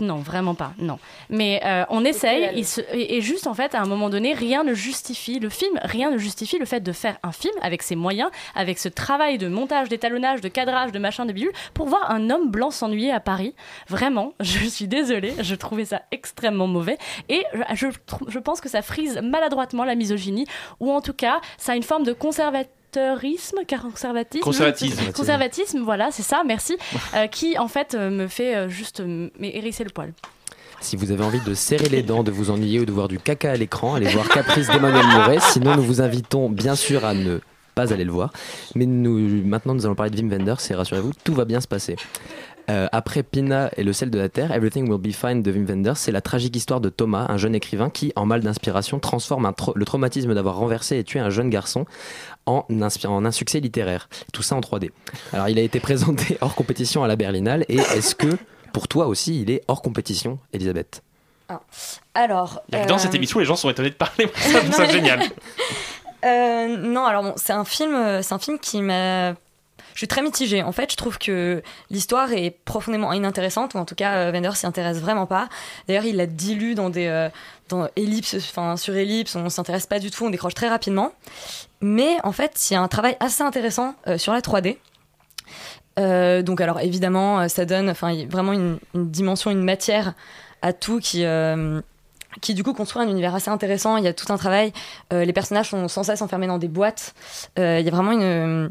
[0.00, 1.00] Non, vraiment pas, non.
[1.28, 4.62] Mais euh, on essaye, se- et, et juste en fait, à un moment donné, rien
[4.62, 7.96] ne justifie le film, rien ne justifie le fait de faire un film avec ses
[7.96, 12.12] moyens, avec ce travail de montage, d'étalonnage, de cadrage, de machin, de bidule, pour voir
[12.12, 13.56] un homme blanc s'ennuyer à Paris.
[13.88, 16.96] Vraiment, je suis désolée, je trouvais ça extrêmement mauvais.
[17.28, 17.42] Et
[17.74, 17.88] je,
[18.28, 20.46] je pense que ça frise maladroitement la misogynie,
[20.78, 25.12] ou en tout cas, ça a une forme de conservatisme car conservatisme Conservatisme.
[25.12, 26.76] conservatisme voilà c'est ça merci
[27.14, 30.12] euh, qui en fait euh, me fait euh, juste euh, hérisser le poil
[30.80, 33.18] Si vous avez envie de serrer les dents, de vous ennuyer ou de voir du
[33.18, 35.38] caca à l'écran, allez voir Caprice d'Emmanuel Mouret.
[35.40, 37.40] Sinon, nous vous invitons bien sûr à ne
[37.74, 38.32] pas aller le voir.
[38.76, 41.66] Mais nous, maintenant, nous allons parler de Wim Wenders et rassurez-vous, tout va bien se
[41.68, 41.96] passer.
[42.70, 45.64] Euh, après Pina et le sel de la terre, Everything Will Be Fine de Wim
[45.66, 49.46] Wenders, c'est la tragique histoire de Thomas, un jeune écrivain qui, en mal d'inspiration, transforme
[49.46, 51.86] un tra- le traumatisme d'avoir renversé et tué un jeune garçon
[52.46, 54.08] en, un succès littéraire.
[54.32, 54.90] Tout ça en 3D.
[55.32, 57.64] Alors, il a été présenté hors compétition à la Berlinale.
[57.68, 58.36] Et est-ce que,
[58.72, 61.02] pour toi aussi, il est hors compétition, Elisabeth?
[61.48, 61.60] Ah.
[62.14, 62.60] Alors.
[62.68, 64.26] Il y a que dans euh, cette émission, les gens sont étonnés de parler.
[64.26, 65.22] Moi, ça, je trouve ça génial.
[66.24, 69.34] Euh, non, alors bon, c'est un film, euh, c'est un film qui m'a.
[69.98, 70.62] Je suis très mitigée.
[70.62, 74.54] En fait, je trouve que l'histoire est profondément inintéressante, ou en tout cas, euh, Wenders
[74.54, 75.48] s'y intéresse vraiment pas.
[75.88, 80.12] D'ailleurs, il la dilue dans des euh, ellipses, enfin sur ellipse, on s'intéresse pas du
[80.12, 81.10] tout, on décroche très rapidement.
[81.80, 84.76] Mais en fait, il y a un travail assez intéressant euh, sur la 3D.
[85.98, 90.14] Euh, donc alors évidemment, ça donne enfin vraiment une, dimension, une matière
[90.62, 91.24] à tout qui
[92.40, 93.96] qui du coup construit un univers assez intéressant.
[93.96, 94.72] Il y a tout un travail.
[95.10, 97.14] Les personnages sont sans cesse enfermés dans des boîtes.
[97.56, 98.70] Il y a vraiment une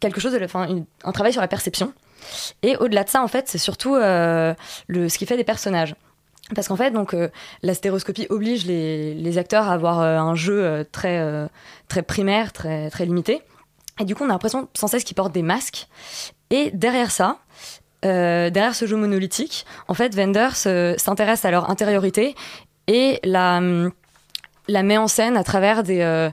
[0.00, 0.66] quelque chose de, enfin
[1.04, 1.92] un travail sur la perception.
[2.62, 4.54] Et au-delà de ça, en fait, c'est surtout euh,
[4.88, 5.94] le ce qui fait des personnages.
[6.54, 7.28] Parce qu'en fait, donc, euh,
[7.62, 11.22] la stéréoscopie oblige les, les acteurs à avoir euh, un jeu très,
[11.88, 13.42] très primaire, très, très limité.
[14.00, 15.86] Et du coup, on a l'impression sans cesse qu'ils portent des masques.
[16.50, 17.38] Et derrière ça,
[18.02, 20.56] derrière ce jeu monolithique, en fait, Wenders
[20.98, 22.34] s'intéresse à leur intériorité
[22.86, 23.60] et la,
[24.66, 26.30] la met en scène à travers des.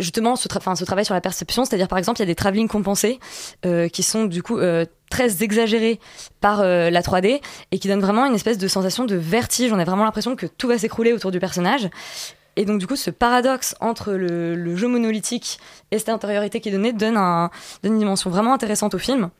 [0.00, 3.20] Justement, ce, travail sur la perception, c'est-à-dire par exemple, il y a des travelling compensés
[3.64, 6.00] euh, qui sont du coup euh, très exagérés
[6.40, 7.40] par euh, la 3D
[7.70, 9.72] et qui donnent vraiment une espèce de sensation de vertige.
[9.72, 11.88] On a vraiment l'impression que tout va s'écrouler autour du personnage.
[12.56, 16.72] Et donc, du coup, ce paradoxe entre le, jeu monolithique et cette intériorité qui est
[16.72, 17.50] donnée donne, un,
[17.82, 19.30] donne une dimension vraiment intéressante au film.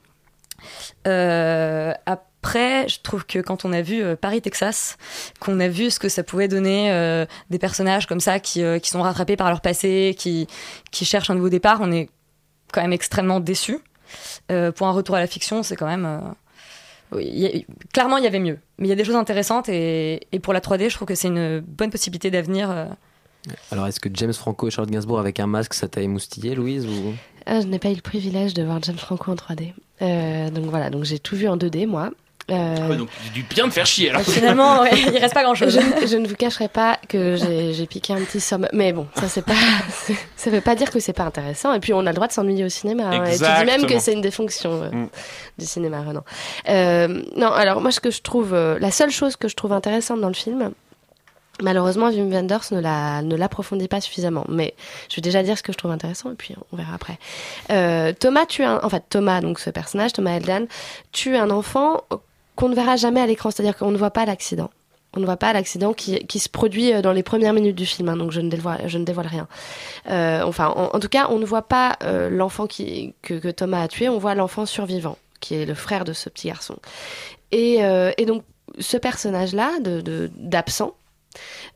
[2.43, 4.97] Après, je trouve que quand on a vu euh, Paris, Texas,
[5.39, 8.79] qu'on a vu ce que ça pouvait donner euh, des personnages comme ça qui, euh,
[8.79, 10.47] qui sont rattrapés par leur passé, qui,
[10.91, 12.09] qui cherchent un nouveau départ, on est
[12.73, 13.77] quand même extrêmement déçus.
[14.51, 16.05] Euh, pour un retour à la fiction, c'est quand même.
[17.13, 17.51] euh, y a-
[17.93, 18.57] clairement, il y avait mieux.
[18.79, 21.15] Mais il y a des choses intéressantes et, et pour la 3D, je trouve que
[21.15, 22.71] c'est une bonne possibilité d'avenir.
[22.71, 22.85] euh.
[23.71, 26.85] Alors, est-ce que James Franco et Charlotte Gainsbourg avec un masque, ça t'a émoustillé, Louise
[26.87, 27.13] ou...
[27.45, 29.73] Ah, je n'ai pas eu le privilège de voir James Franco en 3D.
[30.01, 32.11] Euh, donc voilà, donc j'ai tout vu en 2D moi.
[32.49, 34.21] Euh, Ouais, donc j'ai dû bien te faire chier alors.
[34.23, 35.73] Finalement, ouais, il reste pas grand-chose.
[35.73, 39.07] Je, ne- je ne vous cacherai pas que j'ai piqué un petit somme, mais bon,
[39.15, 39.53] ça c'est pas,
[40.35, 41.73] ça veut pas dire que c'est pas intéressant.
[41.73, 43.03] Et puis on a le droit de s'ennuyer au cinéma.
[43.05, 43.25] hein.
[43.25, 45.07] Et tu dis même que c'est une des fonctions euh, Mm.
[45.59, 46.23] du cinéma, Renan.
[46.69, 49.71] Euh, non, alors moi ce que je trouve, euh, la seule chose que je trouve
[49.73, 50.71] intéressante dans le film.
[51.61, 54.45] Malheureusement, Wim Wenders ne la ne l'approfondit pas suffisamment.
[54.49, 54.73] Mais
[55.09, 57.19] je vais déjà dire ce que je trouve intéressant et puis on verra après.
[57.71, 60.65] Euh, Thomas tue un, en fait Thomas donc ce personnage Thomas Eldan
[61.11, 62.01] tue un enfant
[62.61, 64.69] qu'on ne verra jamais à l'écran, c'est-à-dire qu'on ne voit pas l'accident.
[65.15, 67.85] On ne voit pas l'accident qui, qui se produit euh, dans les premières minutes du
[67.85, 69.47] film, hein, donc je ne dévoile, je ne dévoile rien.
[70.09, 73.87] Euh, enfin, en, tout cas, on ne voit pas euh, l'enfant que, que Thomas a
[73.89, 76.77] tué, on voit l'enfant survivant, qui est le frère de ce petit garçon.
[77.51, 77.79] Et,
[78.17, 78.43] et donc,
[78.79, 80.93] ce personnage-là, de, de- d'absent,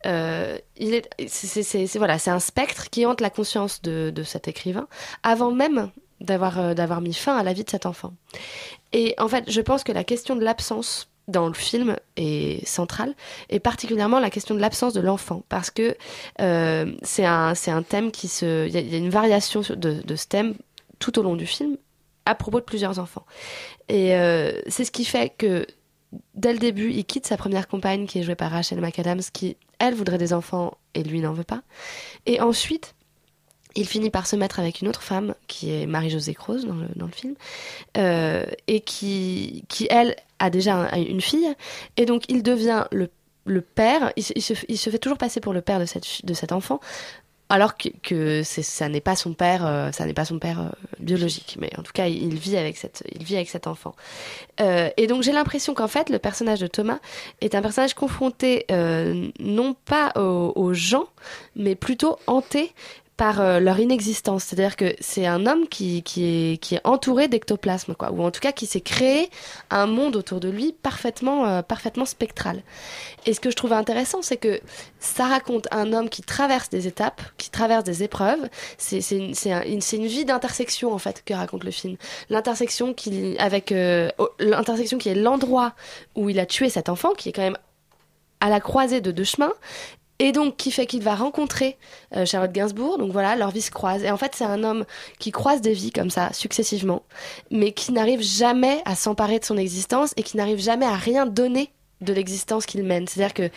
[0.06, 4.48] euh, il est, c'est- voilà, c'est un spectre qui hante la conscience de, de cet
[4.48, 4.88] écrivain
[5.24, 5.92] avant même
[6.26, 8.14] d'avoir, euh, d'avoir mis fin à la vie de cet enfant.
[8.94, 13.16] Et en fait, je pense que la question de l'absence dans le film est centrale,
[13.50, 15.98] et particulièrement la question de l'absence de l'enfant, parce que
[16.40, 18.68] euh, c'est un, un thème qui se...
[18.68, 20.54] Il y, a- une variation de ce thème
[21.00, 21.78] tout au long du film
[22.26, 23.26] à propos de plusieurs enfants.
[23.88, 25.66] Et euh, c'est ce qui fait que
[26.34, 29.58] dès le début, il quitte sa première compagne qui est jouée par Rachel McAdams, qui,
[29.80, 31.62] elle, voudrait des enfants et lui n'en veut pas.
[32.26, 32.95] Et ensuite,
[33.76, 36.88] il finit par se mettre avec une autre femme qui est Marie-Josée Croze dans le,
[36.96, 37.36] dans le film
[37.98, 41.48] euh, et qui, qui elle a déjà un- une fille
[41.98, 43.10] et donc il devient le,
[43.46, 44.12] le père.
[44.16, 46.34] Il, se- il se, il se fait toujours passer pour le père de, cette, de
[46.34, 46.80] cet enfant
[47.48, 50.70] alors que, que ça n'est pas son père euh, ça n'est pas son père euh,
[51.00, 51.58] biologique.
[51.60, 53.94] Mais en tout cas il, vit avec cette il vit avec cet enfant.
[54.98, 57.00] Et donc j'ai l'impression qu'en fait le personnage de Thomas
[57.42, 58.66] est un personnage confronté
[59.40, 61.06] non pas aux gens
[61.56, 62.72] mais plutôt hanté
[63.18, 64.44] par euh, leur inexistence.
[64.44, 67.96] C'est-à-dire que c'est un homme qui, est, entouré d'ectoplasme.
[68.12, 69.30] Ou en tout cas qui s'est créé
[69.70, 72.62] un monde autour de lui parfaitement, euh, parfaitement spectral.
[73.26, 74.60] Et ce que je trouve intéressant, c'est que
[75.00, 78.50] ça raconte un homme qui traverse des étapes, qui traverse des épreuves.
[78.78, 81.96] C'est une, vie d'intersection, en fait, que raconte le film.
[82.30, 84.10] L'intersection qui, avec, euh,
[84.40, 85.74] l'intersection qui est l'endroit
[86.16, 87.58] où il a tué cet enfant, qui est quand même
[88.42, 89.54] à la croisée de deux chemins
[90.20, 91.78] et donc qui fait qu'il va rencontrer
[92.16, 92.98] euh, Charlotte Gainsbourg.
[92.98, 94.04] Donc voilà, leurs vies se croisent.
[94.04, 94.86] Et en fait, c'est un homme
[95.20, 97.04] qui croise des vies comme ça, successivement,
[97.52, 101.26] mais qui n'arrive jamais à s'emparer de son existence et qui n'arrive jamais à rien
[101.26, 103.08] donner de l'existence qu'il mène.
[103.08, 103.50] C'est-à-dire que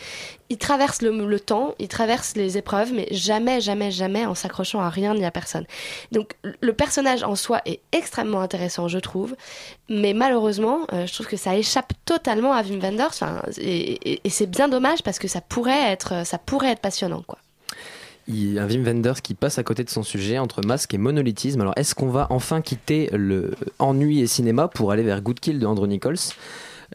[0.49, 4.89] il traverse le, temps, il traverse les épreuves, mais jamais, jamais, jamais en s'accrochant à
[4.89, 5.65] rien ni à personne.
[6.11, 9.35] Donc le personnage en soi est extrêmement intéressant, je trouve,
[9.89, 13.23] mais malheureusement, euh, je trouve que ça échappe totalement à Wim Wenders.
[13.57, 17.39] Et, c'est bien dommage parce que ça pourrait être, ça pourrait être passionnant, quoi.
[18.27, 21.61] Il un Wim Wenders qui passe à côté de son sujet entre masque et monolithisme.
[21.61, 25.57] Alors, est-ce qu'on va enfin quitter le ennui et cinéma pour aller vers Good Kill
[25.57, 26.19] de Andrew Nichols?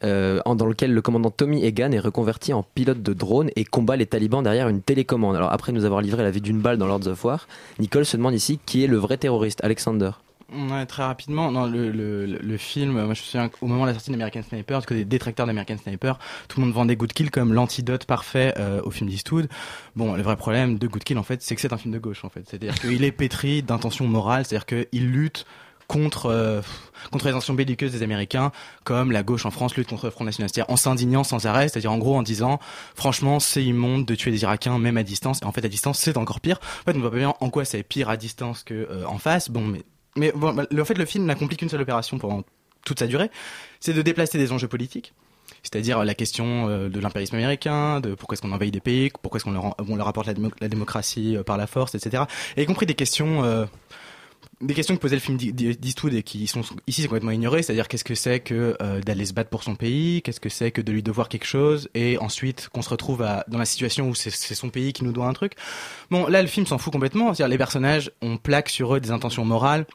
[0.02, 3.96] Euh, dans lequel le commandant Tommy Egan est reconverti en pilote de drone et combat
[3.96, 5.36] les talibans derrière une télécommande.
[5.36, 7.46] Alors après nous avoir livré la vie d'une balle dans Lords of War,
[7.78, 10.10] Nichols se demande ici qui est le vrai terroriste, Alexander.
[10.52, 14.10] Ouais, très rapidement, non, le, film, moi je me souviens qu'au moment de la sortie
[14.10, 16.18] d'American Sniper, du côté des détracteurs d'American Sniper,
[16.48, 19.48] tout le monde vendait Good Kill comme l'antidote parfait euh, au film d'Eastwood.
[19.96, 21.98] Bon, le vrai problème de Good Kill, en fait, c'est que c'est un film de
[21.98, 22.42] gauche, en fait.
[22.46, 25.44] C'est-à-dire qu'il est pétri d'intentions morales, c'est-à-dire qu'il lutte
[25.88, 26.60] contre euh,
[27.10, 28.50] contre les intentions belliqueuses des Américains,
[28.84, 31.68] comme la gauche en France lutte contre le Front National, c'est-à-dire en s'indignant sans arrêt,
[31.68, 32.58] c'est-à-dire en gros en disant,
[32.94, 35.98] franchement, c'est immonde de tuer des Irakiens même à distance, et en fait à distance
[35.98, 36.58] c'est encore pire.
[36.80, 39.06] En fait, on ne voit pas bien en quoi c'est pire à distance que euh,
[39.18, 39.50] face.
[39.50, 39.82] Bon, mais
[40.16, 42.42] mais bon, bah, en fait le film n'accomplit qu'une seule opération pendant
[42.84, 43.30] toute sa durée,
[43.80, 45.12] c'est de déplacer des enjeux politiques.
[45.62, 49.38] C'est-à-dire euh, la question de l'impérialisme américain, de pourquoi est-ce qu'on envahit des pays, pourquoi
[49.38, 52.24] est-ce qu'on leur, leur apporte la, démo- la démocratie par la force, etc.
[52.56, 53.42] Et y compris des questions
[54.60, 57.62] des questions que posait le film d'E- d'E- d'Eastwood et qui sont ici complètement ignorées,
[57.62, 60.70] c'est-à-dire qu'est-ce que c'est que euh, d'aller se battre pour son pays, qu'est-ce que c'est
[60.70, 64.14] que de lui devoir quelque chose, et ensuite qu'on se retrouve dans la situation où
[64.14, 65.52] c'est son pays qui nous doit un truc.
[66.10, 69.10] Bon, là le film s'en fout complètement, c'est-à-dire les personnages, on plaque sur eux des
[69.10, 69.86] intentions morales,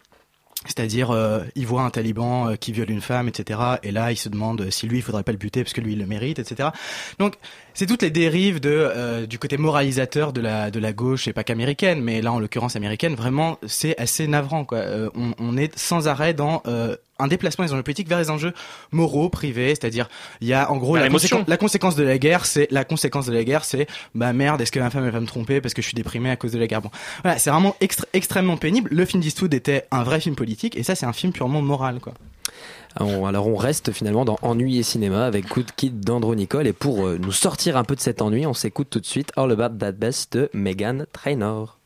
[0.66, 3.60] c'est-à-dire, euh, il voit un taliban euh, qui viole une femme, etc.
[3.82, 5.94] Et là, il se demande si lui, il faudrait pas le buter parce que lui,
[5.94, 6.70] il le mérite, etc.
[7.18, 7.36] Donc,
[7.74, 11.34] c'est toutes les dérives de euh, du côté moralisateur de la de la gauche et
[11.34, 14.80] pas qu'américaine, mais là, en l'occurrence américaine, vraiment, c'est assez navrant, quoi.
[14.80, 18.30] Euh, on, on est sans arrêt dans euh, un déplacement des enjeux politiques vers les
[18.30, 18.54] enjeux
[18.92, 20.10] moraux, privés, c'est-à-dire
[20.42, 22.84] il y a en gros Vers la, conséquence- la conséquence de la guerre, c'est la
[22.86, 25.62] conséquence de la guerre, c'est bah merde, est-ce que ma femme elle va me tromper
[25.62, 26.82] parce que je suis déprimé à cause de la guerre?
[26.82, 26.92] Bon,
[27.24, 27.76] voilà, c'est vraiment
[28.14, 28.90] extrêmement pénible.
[28.92, 32.00] Le film d'Eastwood était un vrai film politique et ça c'est un film purement moral
[32.00, 32.14] quoi.
[32.96, 37.06] Alors on reste finalement dans Ennui et cinéma avec Good Kid d'Andro Nicole et pour
[37.06, 39.78] euh, nous sortir un peu de cet ennui, on s'écoute tout de suite All About
[39.78, 41.79] That Bass de Megan Trainor.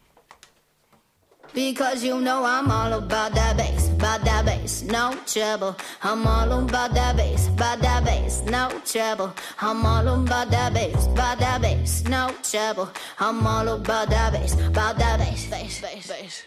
[1.54, 5.76] Because you know I'm all about that bass, about that bass, no trouble.
[6.02, 9.34] I'm all about that bass, about that bass, no trouble.
[9.62, 12.90] I'm all about that bass, about that bass, no trouble.
[13.20, 16.44] I'm all about that bass, about that bass, bass, bass, bass.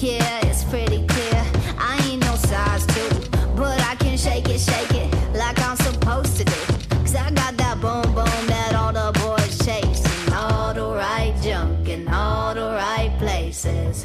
[0.00, 1.44] Yeah, it's pretty clear.
[1.76, 6.36] I ain't no size two, but I can shake it, shake it like I'm supposed
[6.36, 6.90] to do.
[7.00, 10.04] Cause I got that boom boom that all the boys chase.
[10.26, 14.04] And all the right junk in all the right places.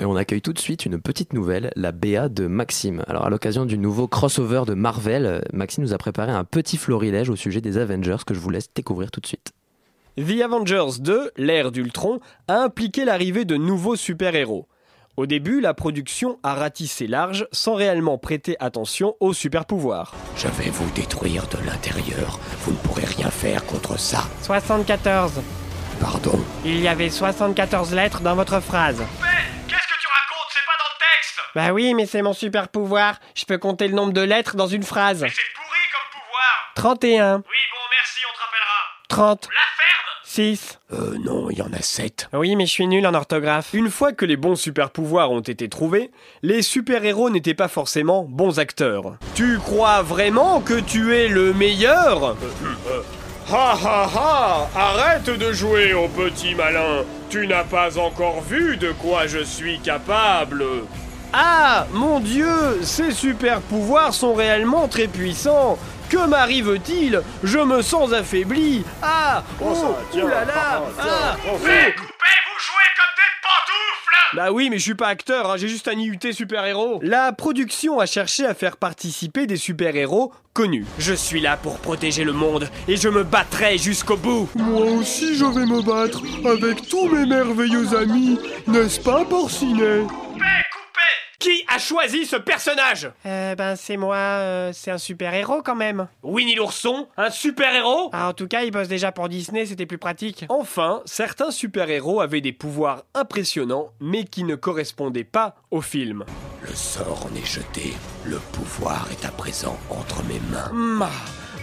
[0.00, 3.04] Et on accueille tout de suite une petite nouvelle, la BA de Maxime.
[3.06, 7.28] Alors à l'occasion du nouveau crossover de Marvel, Maxime nous a préparé un petit florilège
[7.28, 9.52] au sujet des Avengers que je vous laisse découvrir tout de suite.
[10.16, 14.66] The Avengers 2, l'ère d'Ultron, a impliqué l'arrivée de nouveaux super-héros.
[15.18, 20.14] Au début, la production a ratissé large sans réellement prêter attention aux super-pouvoirs.
[20.36, 22.40] Je vais vous détruire de l'intérieur.
[22.60, 24.24] Vous ne pourrez rien faire contre ça.
[24.42, 25.42] 74.
[26.00, 26.40] Pardon.
[26.64, 29.02] Il y avait 74 lettres dans votre phrase.
[29.68, 33.16] Qu'est-ce que tu racontes C'est pas dans le texte Bah oui, mais c'est mon super-pouvoir.
[33.34, 35.22] Je peux compter le nombre de lettres dans une phrase.
[35.22, 37.36] Mais c'est pourri comme pouvoir 31.
[37.36, 39.36] Oui, bon, merci, on te rappellera.
[39.38, 39.48] 30.
[39.48, 40.78] La ferme 6.
[40.92, 42.28] Euh, non, il y en a 7.
[42.32, 43.70] Oui, mais je suis nul en orthographe.
[43.74, 46.12] Une fois que les bons super-pouvoirs ont été trouvés,
[46.42, 49.16] les super-héros n'étaient pas forcément bons acteurs.
[49.34, 52.36] Tu crois vraiment que tu es le meilleur?
[53.52, 58.92] Ha ha ha Arrête de jouer au petit malin Tu n'as pas encore vu de
[58.92, 60.64] quoi je suis capable
[61.32, 65.78] Ah Mon Dieu Ces super-pouvoirs sont réellement très puissants.
[66.08, 67.22] Que m'arrive-t-il?
[67.44, 68.84] Je me sens affaibli.
[69.02, 70.24] Ah Oh, tiens.
[70.24, 70.82] oulala.
[70.98, 71.36] Ah.
[71.42, 74.36] Coupez, coupez, vous jouez comme des pantoufles.
[74.36, 76.98] Bah oui, mais je suis pas acteur, hein, j'ai juste un IUT super-héros.
[77.02, 80.84] La production a cherché à faire participer des super-héros connus.
[80.98, 84.48] Je suis là pour protéger le monde et je me battrai jusqu'au bout.
[84.56, 90.02] Moi aussi je vais me battre avec tous mes merveilleux amis, n'est-ce pas, Porcinet?
[91.40, 96.06] Qui a choisi ce personnage Euh, ben c'est moi, euh, c'est un super-héros quand même.
[96.22, 99.96] Winnie l'ourson Un super-héros ah, En tout cas, il bosse déjà pour Disney, c'était plus
[99.96, 100.44] pratique.
[100.50, 106.26] Enfin, certains super-héros avaient des pouvoirs impressionnants, mais qui ne correspondaient pas au film.
[106.60, 107.94] Le sort en est jeté.
[108.26, 110.70] Le pouvoir est à présent entre mes mains.
[110.74, 111.10] Ma,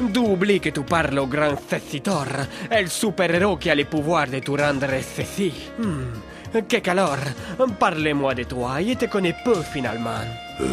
[0.01, 2.25] d'oublie que tu parles au grand Cessitor,
[2.71, 5.53] el super-héros qui a les pouvoirs de tout rendre ceci.
[5.77, 6.36] Hmm.
[6.53, 7.17] Que calor
[7.79, 10.09] Parlez-moi de toi, il te connaît peu finalement.
[10.59, 10.65] Euh,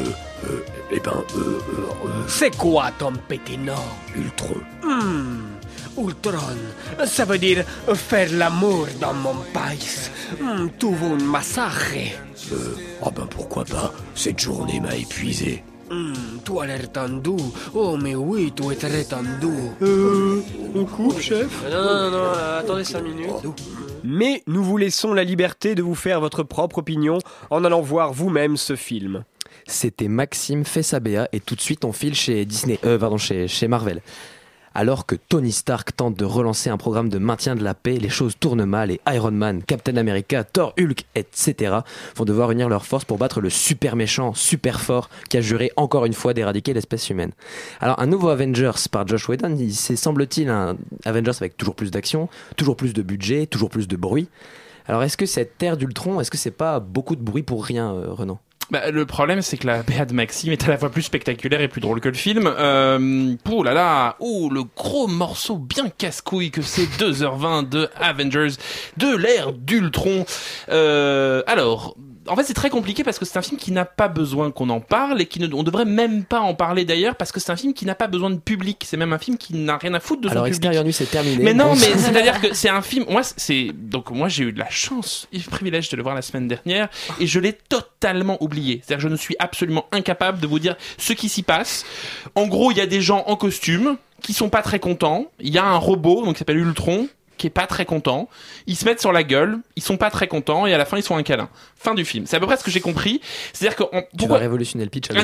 [0.45, 3.75] euh, eh ben, euh, euh, euh, C'est quoi ton petit nom?
[4.17, 4.61] Ultron.
[4.83, 5.41] Hmm.
[5.97, 6.57] Ultron,
[7.07, 7.65] ça veut dire
[7.95, 10.11] faire l'amour dans mon pays.
[10.41, 11.95] Hmm, tu veux un massacre
[12.53, 13.93] Euh, oh ben pourquoi pas?
[14.15, 15.63] Cette journée m'a épuisé.
[15.95, 16.13] Hmm,
[16.45, 17.31] tu as l'air tendu.
[17.73, 19.47] Oh, mais oui, tu es très tendu.
[19.81, 20.41] Euh,
[20.75, 23.29] on coupe, chef Non, non, non, attendez 5 minutes.
[24.03, 27.19] Mais nous vous laissons la liberté de vous faire votre propre opinion
[27.51, 29.23] en allant voir vous-même ce film.
[29.69, 33.17] C'était Maxime fait sa BA et tout de suite on file chez Disney, euh, pardon,
[33.17, 34.03] chez, chez Marvel.
[34.77, 38.09] Alors que Tony Stark tente de relancer un programme de maintien de la paix, les
[38.09, 41.77] choses tournent mal et Iron Man, Captain America, Thor, Hulk, etc.
[42.17, 45.71] vont devoir unir leurs forces pour battre le super méchant, super fort, qui a juré
[45.77, 47.31] encore une fois d'éradiquer l'espèce humaine.
[47.81, 52.29] Alors un nouveau Avengers par Josh Whedon, c'est semble-t-il un Avengers avec toujours plus d'action,
[52.57, 54.29] toujours plus de budget, toujours plus de bruit.
[54.87, 57.95] Alors est-ce que cette ère d'Ultron, est-ce que c'est pas beaucoup de bruit pour rien,
[57.95, 58.41] euh, Renan?
[58.71, 61.61] Bah, le problème, c'est que la BA de Maxime est à la fois plus spectaculaire
[61.61, 62.47] et plus drôle que le film.
[62.47, 68.55] Euh, oh là là, oh, le gros morceau bien casse-couille que c'est 2h20 de Avengers,
[68.97, 70.25] de l'ère d'Ultron.
[70.71, 71.97] Euh, alors...
[72.29, 74.71] En fait, c'est très compliqué parce que c'est un film qui n'a pas besoin qu'on
[74.71, 77.53] en parle et qui ne, on devrait même pas en parler d'ailleurs parce que c'est
[77.53, 78.85] un film qui n'a pas besoin de public.
[78.87, 80.57] C'est même un film qui n'a rien à foutre de son Alors public.
[80.57, 81.43] Extérieur Nuit c'est terminé.
[81.43, 83.05] Mais non, mais c'est-à-dire que c'est un film.
[83.09, 86.15] Moi, c'est donc moi j'ai eu de la chance et le privilège de le voir
[86.15, 86.89] la semaine dernière
[87.21, 88.83] et je l'ai totalement oublié.
[88.85, 91.85] C'est-à-dire je ne suis absolument incapable de vous dire ce qui s'y passe.
[92.35, 95.27] En gros, il y a des gens en costume qui sont pas très contents.
[95.41, 98.29] Il y a un robot donc qui s'appelle Ultron qui est pas très content.
[98.67, 100.97] Ils se mettent sur la gueule, ils sont pas très contents et à la fin
[100.97, 101.49] ils sont un câlin.
[101.85, 102.25] Fin du film.
[102.27, 103.21] C'est à peu près ce que j'ai compris.
[103.53, 105.15] C'est-à-dire que on- Tu pourquoi- vas révolutionner le pitch ah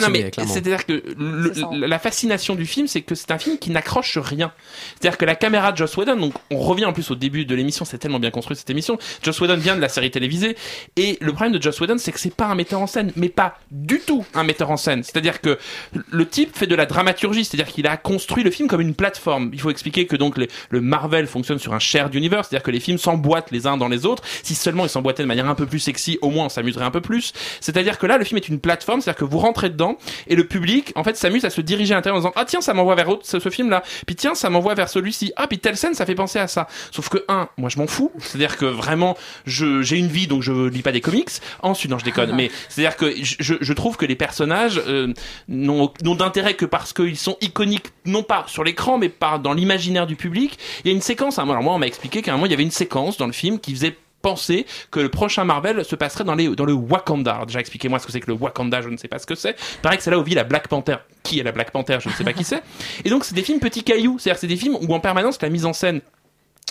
[0.46, 4.52] c'est-à-dire que le- la fascination du film, c'est que c'est un film qui n'accroche rien.
[5.00, 7.54] C'est-à-dire que la caméra de Joss Whedon, donc on revient en plus au début de
[7.54, 8.98] l'émission, c'est tellement bien construit cette émission.
[9.22, 10.54] Joss Whedon vient de la série télévisée
[10.96, 13.30] et le problème de Joss Whedon, c'est que c'est pas un metteur en scène, mais
[13.30, 15.02] pas du tout un metteur en scène.
[15.02, 15.58] C'est-à-dire que
[16.10, 19.48] le type fait de la dramaturgie, c'est-à-dire qu'il a construit le film comme une plateforme.
[19.54, 22.70] Il faut expliquer que donc les- le Marvel fonctionne sur un shared universe, c'est-à-dire que
[22.70, 24.22] les films s'emboîtent les uns dans les autres.
[24.42, 27.00] Si seulement ils s'emboîtaient de manière un peu plus sexy, au moins s'amuserait un peu
[27.00, 27.32] plus.
[27.60, 29.96] C'est-à-dire que là, le film est une plateforme, c'est-à-dire que vous rentrez dedans
[30.26, 32.60] et le public, en fait, s'amuse à se diriger à l'intérieur en disant ah tiens
[32.60, 35.58] ça m'envoie vers autre- ce, ce film-là, puis tiens ça m'envoie vers celui-ci, ah puis
[35.58, 36.66] telle scène ça fait penser à ça.
[36.90, 40.42] Sauf que un, moi je m'en fous, c'est-à-dire que vraiment je j'ai une vie donc
[40.42, 41.30] je lis pas des comics.
[41.62, 45.12] Ensuite non je déconne, mais c'est-à-dire que je, je- trouve que les personnages euh,
[45.48, 49.52] n'ont n'ont d'intérêt que parce qu'ils sont iconiques non pas sur l'écran mais pas dans
[49.52, 50.58] l'imaginaire du public.
[50.84, 52.50] Il y a une séquence, hein, alors moi on m'a expliqué qu'à un moment il
[52.50, 55.96] y avait une séquence dans le film qui faisait penser que le prochain Marvel se
[55.96, 57.44] passerait dans, les, dans le Wakanda.
[57.46, 59.56] Déjà, expliquez-moi ce que c'est que le Wakanda, je ne sais pas ce que c'est.
[59.76, 60.96] Il paraît que c'est là où vit la Black Panther.
[61.22, 62.62] Qui est la Black Panther Je ne sais pas qui c'est.
[63.04, 64.18] Et donc, c'est des films petits cailloux.
[64.18, 66.00] C'est-à-dire, c'est des films où en permanence, la mise en scène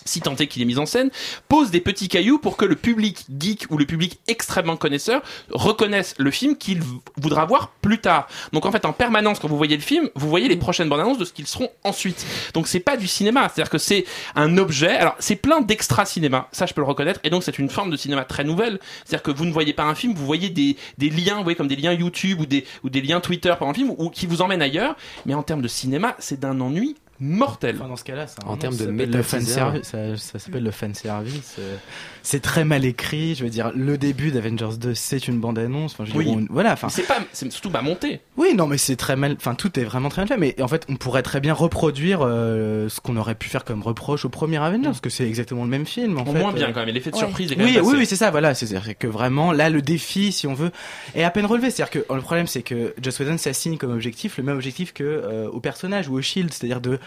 [0.05, 1.09] si tant est qu'il est mis en scène,
[1.47, 5.21] pose des petits cailloux pour que le public geek ou le public extrêmement connaisseur
[5.51, 6.81] reconnaisse le film qu'il
[7.17, 8.27] voudra voir plus tard.
[8.53, 11.01] Donc en fait, en permanence, quand vous voyez le film, vous voyez les prochaines bandes
[11.01, 12.25] annonces de ce qu'ils seront ensuite.
[12.53, 14.95] Donc c'est pas du cinéma, c'est-à-dire que c'est un objet.
[14.95, 17.91] Alors c'est plein d'extra cinéma, ça je peux le reconnaître, et donc c'est une forme
[17.91, 18.79] de cinéma très nouvelle.
[19.05, 21.55] C'est-à-dire que vous ne voyez pas un film, vous voyez des, des liens, vous voyez
[21.55, 24.25] comme des liens YouTube ou des, ou des liens Twitter pendant le film, ou qui
[24.25, 24.95] vous emmènent ailleurs.
[25.25, 27.77] Mais en termes de cinéma, c'est d'un ennui mortel.
[27.77, 29.53] dans ce cas-là, En termes ça de s'appelle le fan méta-teaser.
[29.53, 29.83] service.
[29.87, 31.55] Ça, ça s'appelle le fan service.
[31.59, 31.75] euh,
[32.21, 33.35] C'est très mal écrit.
[33.35, 35.93] Je veux dire, le début d'Avengers 2, c'est une bande annonce.
[35.93, 36.47] Enfin, je veux dire, Oui.
[36.49, 36.73] on- voilà.
[36.73, 38.21] Enfin, c'est pas, c'est surtout pas monté.
[38.37, 39.35] oui, non, mais c'est très mal.
[39.37, 40.37] Enfin, tout est vraiment très mal fait.
[40.37, 43.81] Mais en fait, on pourrait très bien reproduire euh, ce qu'on aurait pu faire comme
[43.81, 46.17] reproche au premier Avengers, parce que c'est exactement le même film.
[46.17, 46.39] En Au fait.
[46.39, 46.89] moins bien Euh, quand même.
[46.89, 47.21] Et l'effet de Ouais.
[47.21, 47.97] surprise est quand Oui, même oui, passé.
[47.99, 48.53] oui, c'est ça, voilà.
[48.53, 50.71] C'est- C'est-à-dire que vraiment, là, le défi, si on veut,
[51.15, 51.71] est à peine relevé.
[51.71, 55.03] C'est-à-dire que le problème, c'est que Joss Whedon s'assigne comme objectif le même objectif que
[55.03, 56.99] euh, au personnage ou au Shield, c'est-à-dire de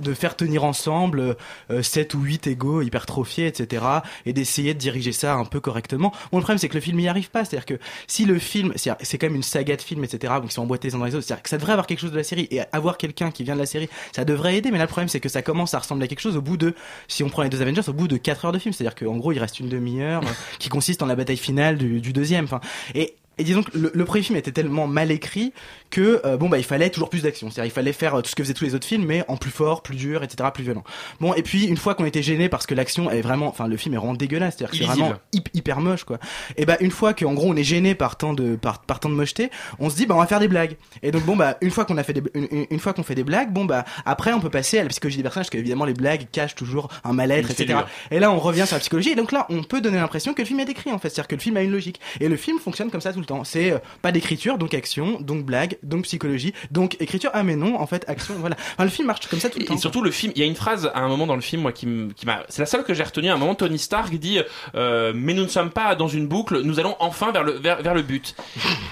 [0.00, 1.36] de faire tenir ensemble
[1.70, 3.84] euh, 7 ou 8 égos hypertrophiés, etc.
[4.24, 6.12] et d'essayer de diriger ça un peu correctement.
[6.32, 7.44] Bon, le problème, c'est que le film n'y arrive pas.
[7.44, 10.50] C'est-à-dire que si le film, c'est c'est quand même une saga de films, etc., donc
[10.50, 12.12] ils sont emboîtés les uns dans les autres, c'est-à-dire que ça devrait avoir quelque chose
[12.12, 14.70] de la série et avoir quelqu'un qui vient de la série, ça devrait aider.
[14.70, 16.56] Mais là, le problème, c'est que ça commence à ressembler à quelque chose au bout
[16.56, 16.74] de,
[17.08, 18.72] si on prend les deux Avengers, au bout de 4 heures de film.
[18.72, 22.12] C'est-à-dire qu'en gros, il reste une demi-heure euh, qui consiste en la bataille finale du,
[22.12, 22.46] deuxième.
[22.94, 25.52] Et et disons que le, le premier film était tellement mal écrit
[25.90, 28.30] que euh, bon bah il fallait toujours plus d'action, c'est-à-dire il fallait faire euh, tout
[28.30, 30.64] ce que faisaient tous les autres films, mais en plus fort, plus dur, etc., plus
[30.64, 30.84] violent.
[31.20, 33.76] Bon et puis une fois qu'on était gêné parce que l'action est vraiment, enfin le
[33.76, 36.18] film est vraiment dégueulasse, c'est-à-dire que c'est vraiment hyp- hyper moche quoi.
[36.56, 39.08] Et bah une fois qu'en gros on est gêné par tant de par, par tant
[39.08, 40.76] de mocheté, on se dit bah on va faire des blagues.
[41.02, 43.24] Et donc bon bah une fois qu'on a fait des une, fois qu'on fait des
[43.24, 45.94] blagues, bon bah après on peut passer à la psychologie des personnages, parce qu'évidemment les
[45.94, 47.80] blagues cachent toujours un mal-être, etc.
[48.10, 49.10] Et là, on revient sur la psychologie.
[49.10, 51.08] Et donc là, on peut donner l'impression que le film est écrit, en fait.
[51.08, 52.00] C'est-à-dire que le film a une logique.
[52.20, 53.44] Et le film fonctionne comme ça tout le temps.
[53.44, 57.30] C'est euh, pas d'écriture, donc action, donc blague, donc psychologie, donc écriture.
[57.34, 58.56] Ah, mais non, en fait, action, voilà.
[58.74, 59.74] Enfin, le film marche comme ça tout le Et, temps.
[59.74, 61.62] et surtout le film, il y a une phrase à un moment dans le film
[61.62, 63.28] moi qui m'a, c'est la seule que j'ai retenue.
[63.30, 64.38] À un moment, Tony Stark dit
[64.74, 67.82] euh, mais nous ne sommes pas dans une boucle, nous allons enfin vers le vers,
[67.82, 68.34] vers le but.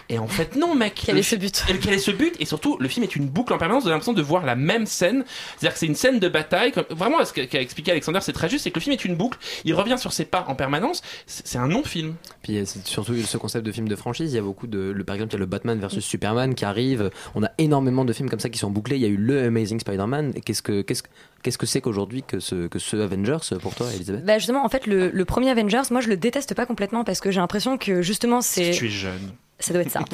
[0.09, 1.03] Et en fait non mec.
[1.07, 1.64] Quel Le est ce but?
[1.68, 2.35] et Quel est ce but?
[2.41, 3.82] Et surtout le film est une boucle en permanence.
[3.85, 5.24] Vous avez l'impression de voir la même scène.
[5.57, 6.72] C'est-à-dire que c'est une scène de bataille.
[6.72, 8.64] Comme, vraiment, ce qu'a expliqué Alexander, c'est très juste.
[8.64, 9.39] C'est que le film est une boucle.
[9.64, 11.03] Il revient sur ses pas en permanence.
[11.26, 12.14] C'est c'est un non-film.
[12.43, 14.23] Puis euh, c'est surtout ce concept de film de franchise.
[14.32, 16.54] Il y a beaucoup de, le, par exemple, il y a le Batman versus Superman
[16.54, 17.10] qui arrive.
[17.34, 18.96] On a énormément de films comme ça qui sont bouclés.
[18.96, 20.32] Il y a eu le Amazing Spider-Man.
[20.34, 21.02] Et Qu'est-ce que qu'est-ce
[21.42, 24.24] qu'est-ce que c'est qu'aujourd'hui que ce que ce Avengers pour toi, Elisabeth?
[24.24, 27.20] Bah justement, en fait, le, le premier Avengers, moi je le déteste pas complètement parce
[27.20, 28.70] que j'ai l'impression que justement c'est.
[28.72, 29.32] Tu es jeune.
[29.61, 30.00] Ça doit être ça.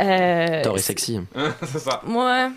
[0.00, 1.20] Euh, Thor est sexy.
[1.62, 2.02] c'est ça.
[2.04, 2.48] Ouais.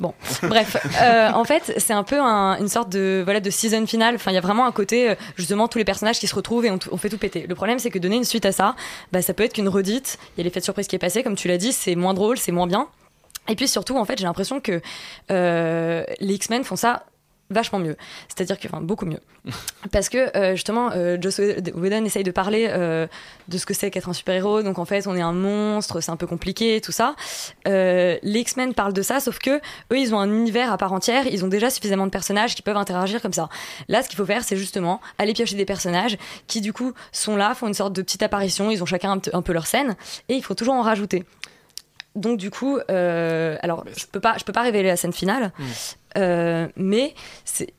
[0.00, 0.14] Bon,
[0.44, 0.78] bref.
[1.02, 4.14] Euh, en fait, c'est un peu un- une sorte de voilà de season finale.
[4.14, 6.64] Enfin, il y a vraiment un côté euh, justement tous les personnages qui se retrouvent
[6.64, 7.46] et on fait tout péter.
[7.46, 8.74] Le problème, c'est que donner une suite à ça,
[9.12, 10.18] bah, ça peut être qu'une redite.
[10.36, 12.14] Il y a l'effet de surprise qui est passé, comme tu l'as dit, c'est moins
[12.14, 12.88] drôle, c'est moins bien.
[13.50, 14.80] Et puis surtout, en fait, j'ai l'impression que
[15.30, 17.04] euh, les X-Men font ça
[17.50, 17.96] vachement mieux.
[18.28, 19.20] C'est-à-dire que, enfin, beaucoup mieux.
[19.92, 23.06] Parce que, euh, justement, euh, Joss Whedon essaye de parler euh,
[23.48, 24.62] de ce que c'est qu'être un super-héros.
[24.62, 27.14] Donc, en fait, on est un monstre, c'est un peu compliqué, tout ça.
[27.66, 30.92] Euh, les X-Men parlent de ça, sauf que eux, ils ont un univers à part
[30.92, 31.26] entière.
[31.26, 33.48] Ils ont déjà suffisamment de personnages qui peuvent interagir comme ça.
[33.88, 37.36] Là, ce qu'il faut faire, c'est justement aller piocher des personnages qui, du coup, sont
[37.36, 38.70] là, font une sorte de petite apparition.
[38.70, 39.96] Ils ont chacun un, peu leur scène.
[40.28, 41.24] Et il faut toujours en rajouter.
[42.14, 45.52] Donc du coup, euh, alors je peux pas, je peux pas révéler la scène finale,
[46.16, 47.72] euh, mais c'est.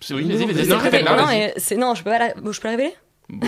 [0.00, 1.38] C'est- oui, vas-y, vas-y, C'est non, non, vas-y.
[1.38, 2.94] mais c'est non, je peux pas, la- bon, je peux la révéler?
[3.30, 3.38] non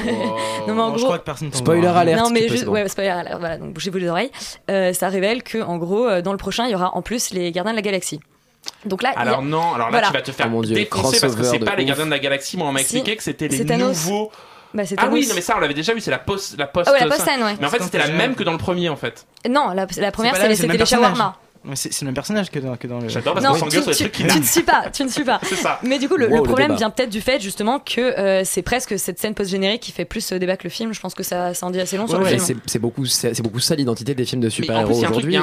[0.67, 2.19] mais en Non, gros, je crois que personne Spoiler alert.
[2.23, 2.73] non mais juste, c'est bon.
[2.73, 3.39] ouais, spoiler alert.
[3.39, 4.31] Voilà, donc bougez-vous les oreilles.
[4.71, 7.31] Euh, ça révèle que en gros, euh, dans le prochain, il y aura en plus
[7.31, 8.21] les Gardiens de la Galaxie.
[8.87, 10.07] Donc là, y a- Alors non, alors là Voilà.
[10.07, 11.85] tu vas te faire Oh mon Dieu, défoncer parce que c'est pas les.
[11.85, 12.57] Gardiens de la Galaxie.
[12.57, 12.85] Moi on m'a Si.
[12.97, 14.31] expliqué que c'était les nouveaux.
[14.73, 16.89] Bah, Ah oui, non mais ça on l'avait déjà vu, c'est la post, la post.
[16.89, 17.55] Ah ouais, la post-scène, ouais.
[17.61, 19.27] Mais en fait c'était la même que dans le premier en fait.
[19.49, 21.37] Non, la, la première, c'était les shawarma.
[21.75, 23.09] C'est le même personnage que dans, que dans le.
[23.09, 24.85] J'adore parce Non, qu'on s'engueule tu, sur les tu- trucs qui tu ne suis pas,
[24.93, 25.41] tu ne suis pas.
[25.45, 25.81] C'est ça.
[25.83, 28.43] Mais du coup, le, Wow, le le problème vient peut-être du fait justement que euh,
[28.45, 30.93] c'est presque cette scène post-générique qui fait plus euh, débat que le film.
[30.93, 32.61] Je pense que ça, ça en dit assez long sur le film.
[32.67, 33.05] c'est beaucoup,
[33.43, 35.39] beaucoup ça l'identité des films de super-héros aujourd'hui.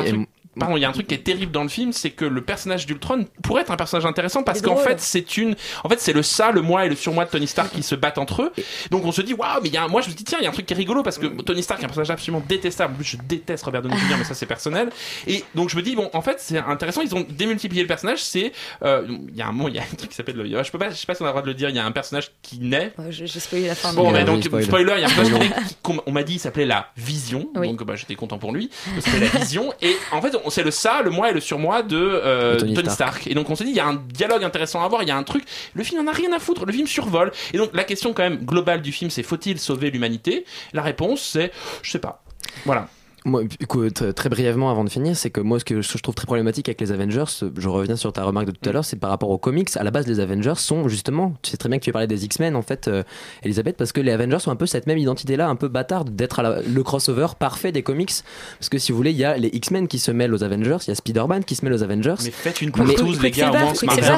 [0.60, 2.42] Pardon, il y a un truc qui est terrible dans le film, c'est que le
[2.42, 6.12] personnage d'Ultron pourrait être un personnage intéressant parce qu'en fait, c'est une, en fait, c'est
[6.12, 8.52] le ça, le moi et le surmoi de Tony Stark qui se battent entre eux.
[8.90, 10.40] Donc on se dit, waouh, mais il y a, un- moi je me dis, tiens,
[10.42, 12.12] il y a un truc qui est rigolo parce que Tony Stark est un personnage
[12.12, 12.94] absolument détestable.
[12.94, 14.90] En plus, je déteste Robert Downey Jr., mais ça c'est personnel.
[15.26, 17.02] Et donc je me dis, bon, en fait, c'est intéressant.
[17.02, 18.22] Ils ont démultiplié le personnage.
[18.22, 18.52] C'est,
[18.84, 20.70] euh, il y a un mot, il y a un truc qui s'appelle, le- je
[20.72, 21.70] peux pas, je sais pas si on a le droit de le dire.
[21.70, 22.92] Il y a un personnage qui naît.
[22.98, 23.94] Ouais, J'ai spoilé la fin.
[23.94, 24.66] Bon, mais- mais donc, spoiler.
[24.66, 25.50] spoiler, il y a un personnage
[25.82, 27.48] qu'on- on m'a dit, il s'appelait la Vision.
[27.56, 27.68] Oui.
[27.70, 28.70] Donc, bah, j'étais content pour lui.
[28.96, 29.74] Il s'appelait la Vision.
[29.82, 32.90] Et en fait, c'est le ça, le moi et le surmoi de euh, Tony Tony,
[32.90, 33.16] Stark.
[33.16, 33.28] Stark.
[33.28, 35.12] Et donc, on s'est dit, il y a un dialogue intéressant à voir, il y
[35.12, 35.44] a un truc.
[35.74, 36.66] Le film en a rien à foutre.
[36.66, 37.32] Le film survole.
[37.54, 40.46] Et donc, la question, quand même, globale du film, c'est faut-il sauver l'humanité?
[40.74, 42.24] La réponse, c'est, je sais pas.
[42.66, 42.88] Voilà.
[43.24, 46.26] Moi, écoute, très brièvement avant de finir, c'est que moi, ce que je trouve très
[46.26, 49.12] problématique avec les Avengers, je reviens sur ta remarque de tout à l'heure, c'est par
[49.12, 49.70] rapport aux comics.
[49.78, 52.08] À la base, les Avengers sont justement, tu sais très bien que tu as parlé
[52.08, 53.04] des X-Men, en fait, euh,
[53.44, 56.40] Elisabeth, parce que les Avengers ont un peu cette même identité-là, un peu bâtarde, d'être
[56.40, 58.12] à la- le crossover parfait des comics.
[58.58, 60.78] Parce que si vous voulez, il y a les X-Men qui se mêlent aux Avengers,
[60.82, 62.16] il y a Spider-Man qui se mêle aux Avengers.
[62.24, 63.74] Mais faites une partouze, les gars, on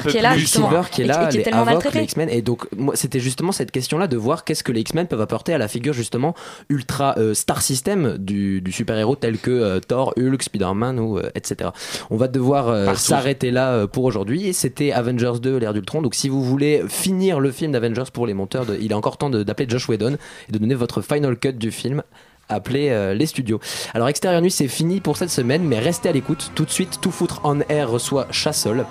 [0.09, 0.35] qui est là.
[0.47, 2.29] Silver qui est là, les tellement Havok, les X-Men.
[2.29, 5.53] Et donc, moi, c'était justement cette question-là de voir qu'est-ce que les X-Men peuvent apporter
[5.53, 6.33] à la figure, justement,
[6.69, 11.29] ultra euh, star system du, du super-héros tel que euh, Thor, Hulk, Spider-Man, ou, euh,
[11.35, 11.71] etc.
[12.09, 14.53] On va devoir euh, s'arrêter là pour aujourd'hui.
[14.53, 16.01] C'était Avengers 2, l'ère d'Ultron.
[16.01, 19.17] Donc, si vous voulez finir le film d'Avengers pour les monteurs, de- il est encore
[19.17, 20.17] temps d'appeler Josh Whedon
[20.49, 22.03] et de donner votre final cut du film.
[22.49, 23.59] Appelez euh, les studios.
[23.93, 26.51] Alors, Extérieur Nuit, c'est fini pour cette semaine, mais restez à l'écoute.
[26.55, 28.85] Tout de suite, Tout Foutre en Air reçoit Chassol.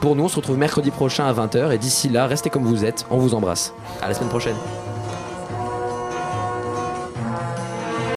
[0.00, 1.72] Pour nous, on se retrouve mercredi prochain à 20h.
[1.72, 3.04] Et d'ici là, restez comme vous êtes.
[3.10, 3.74] On vous embrasse.
[4.00, 4.56] À la semaine prochaine.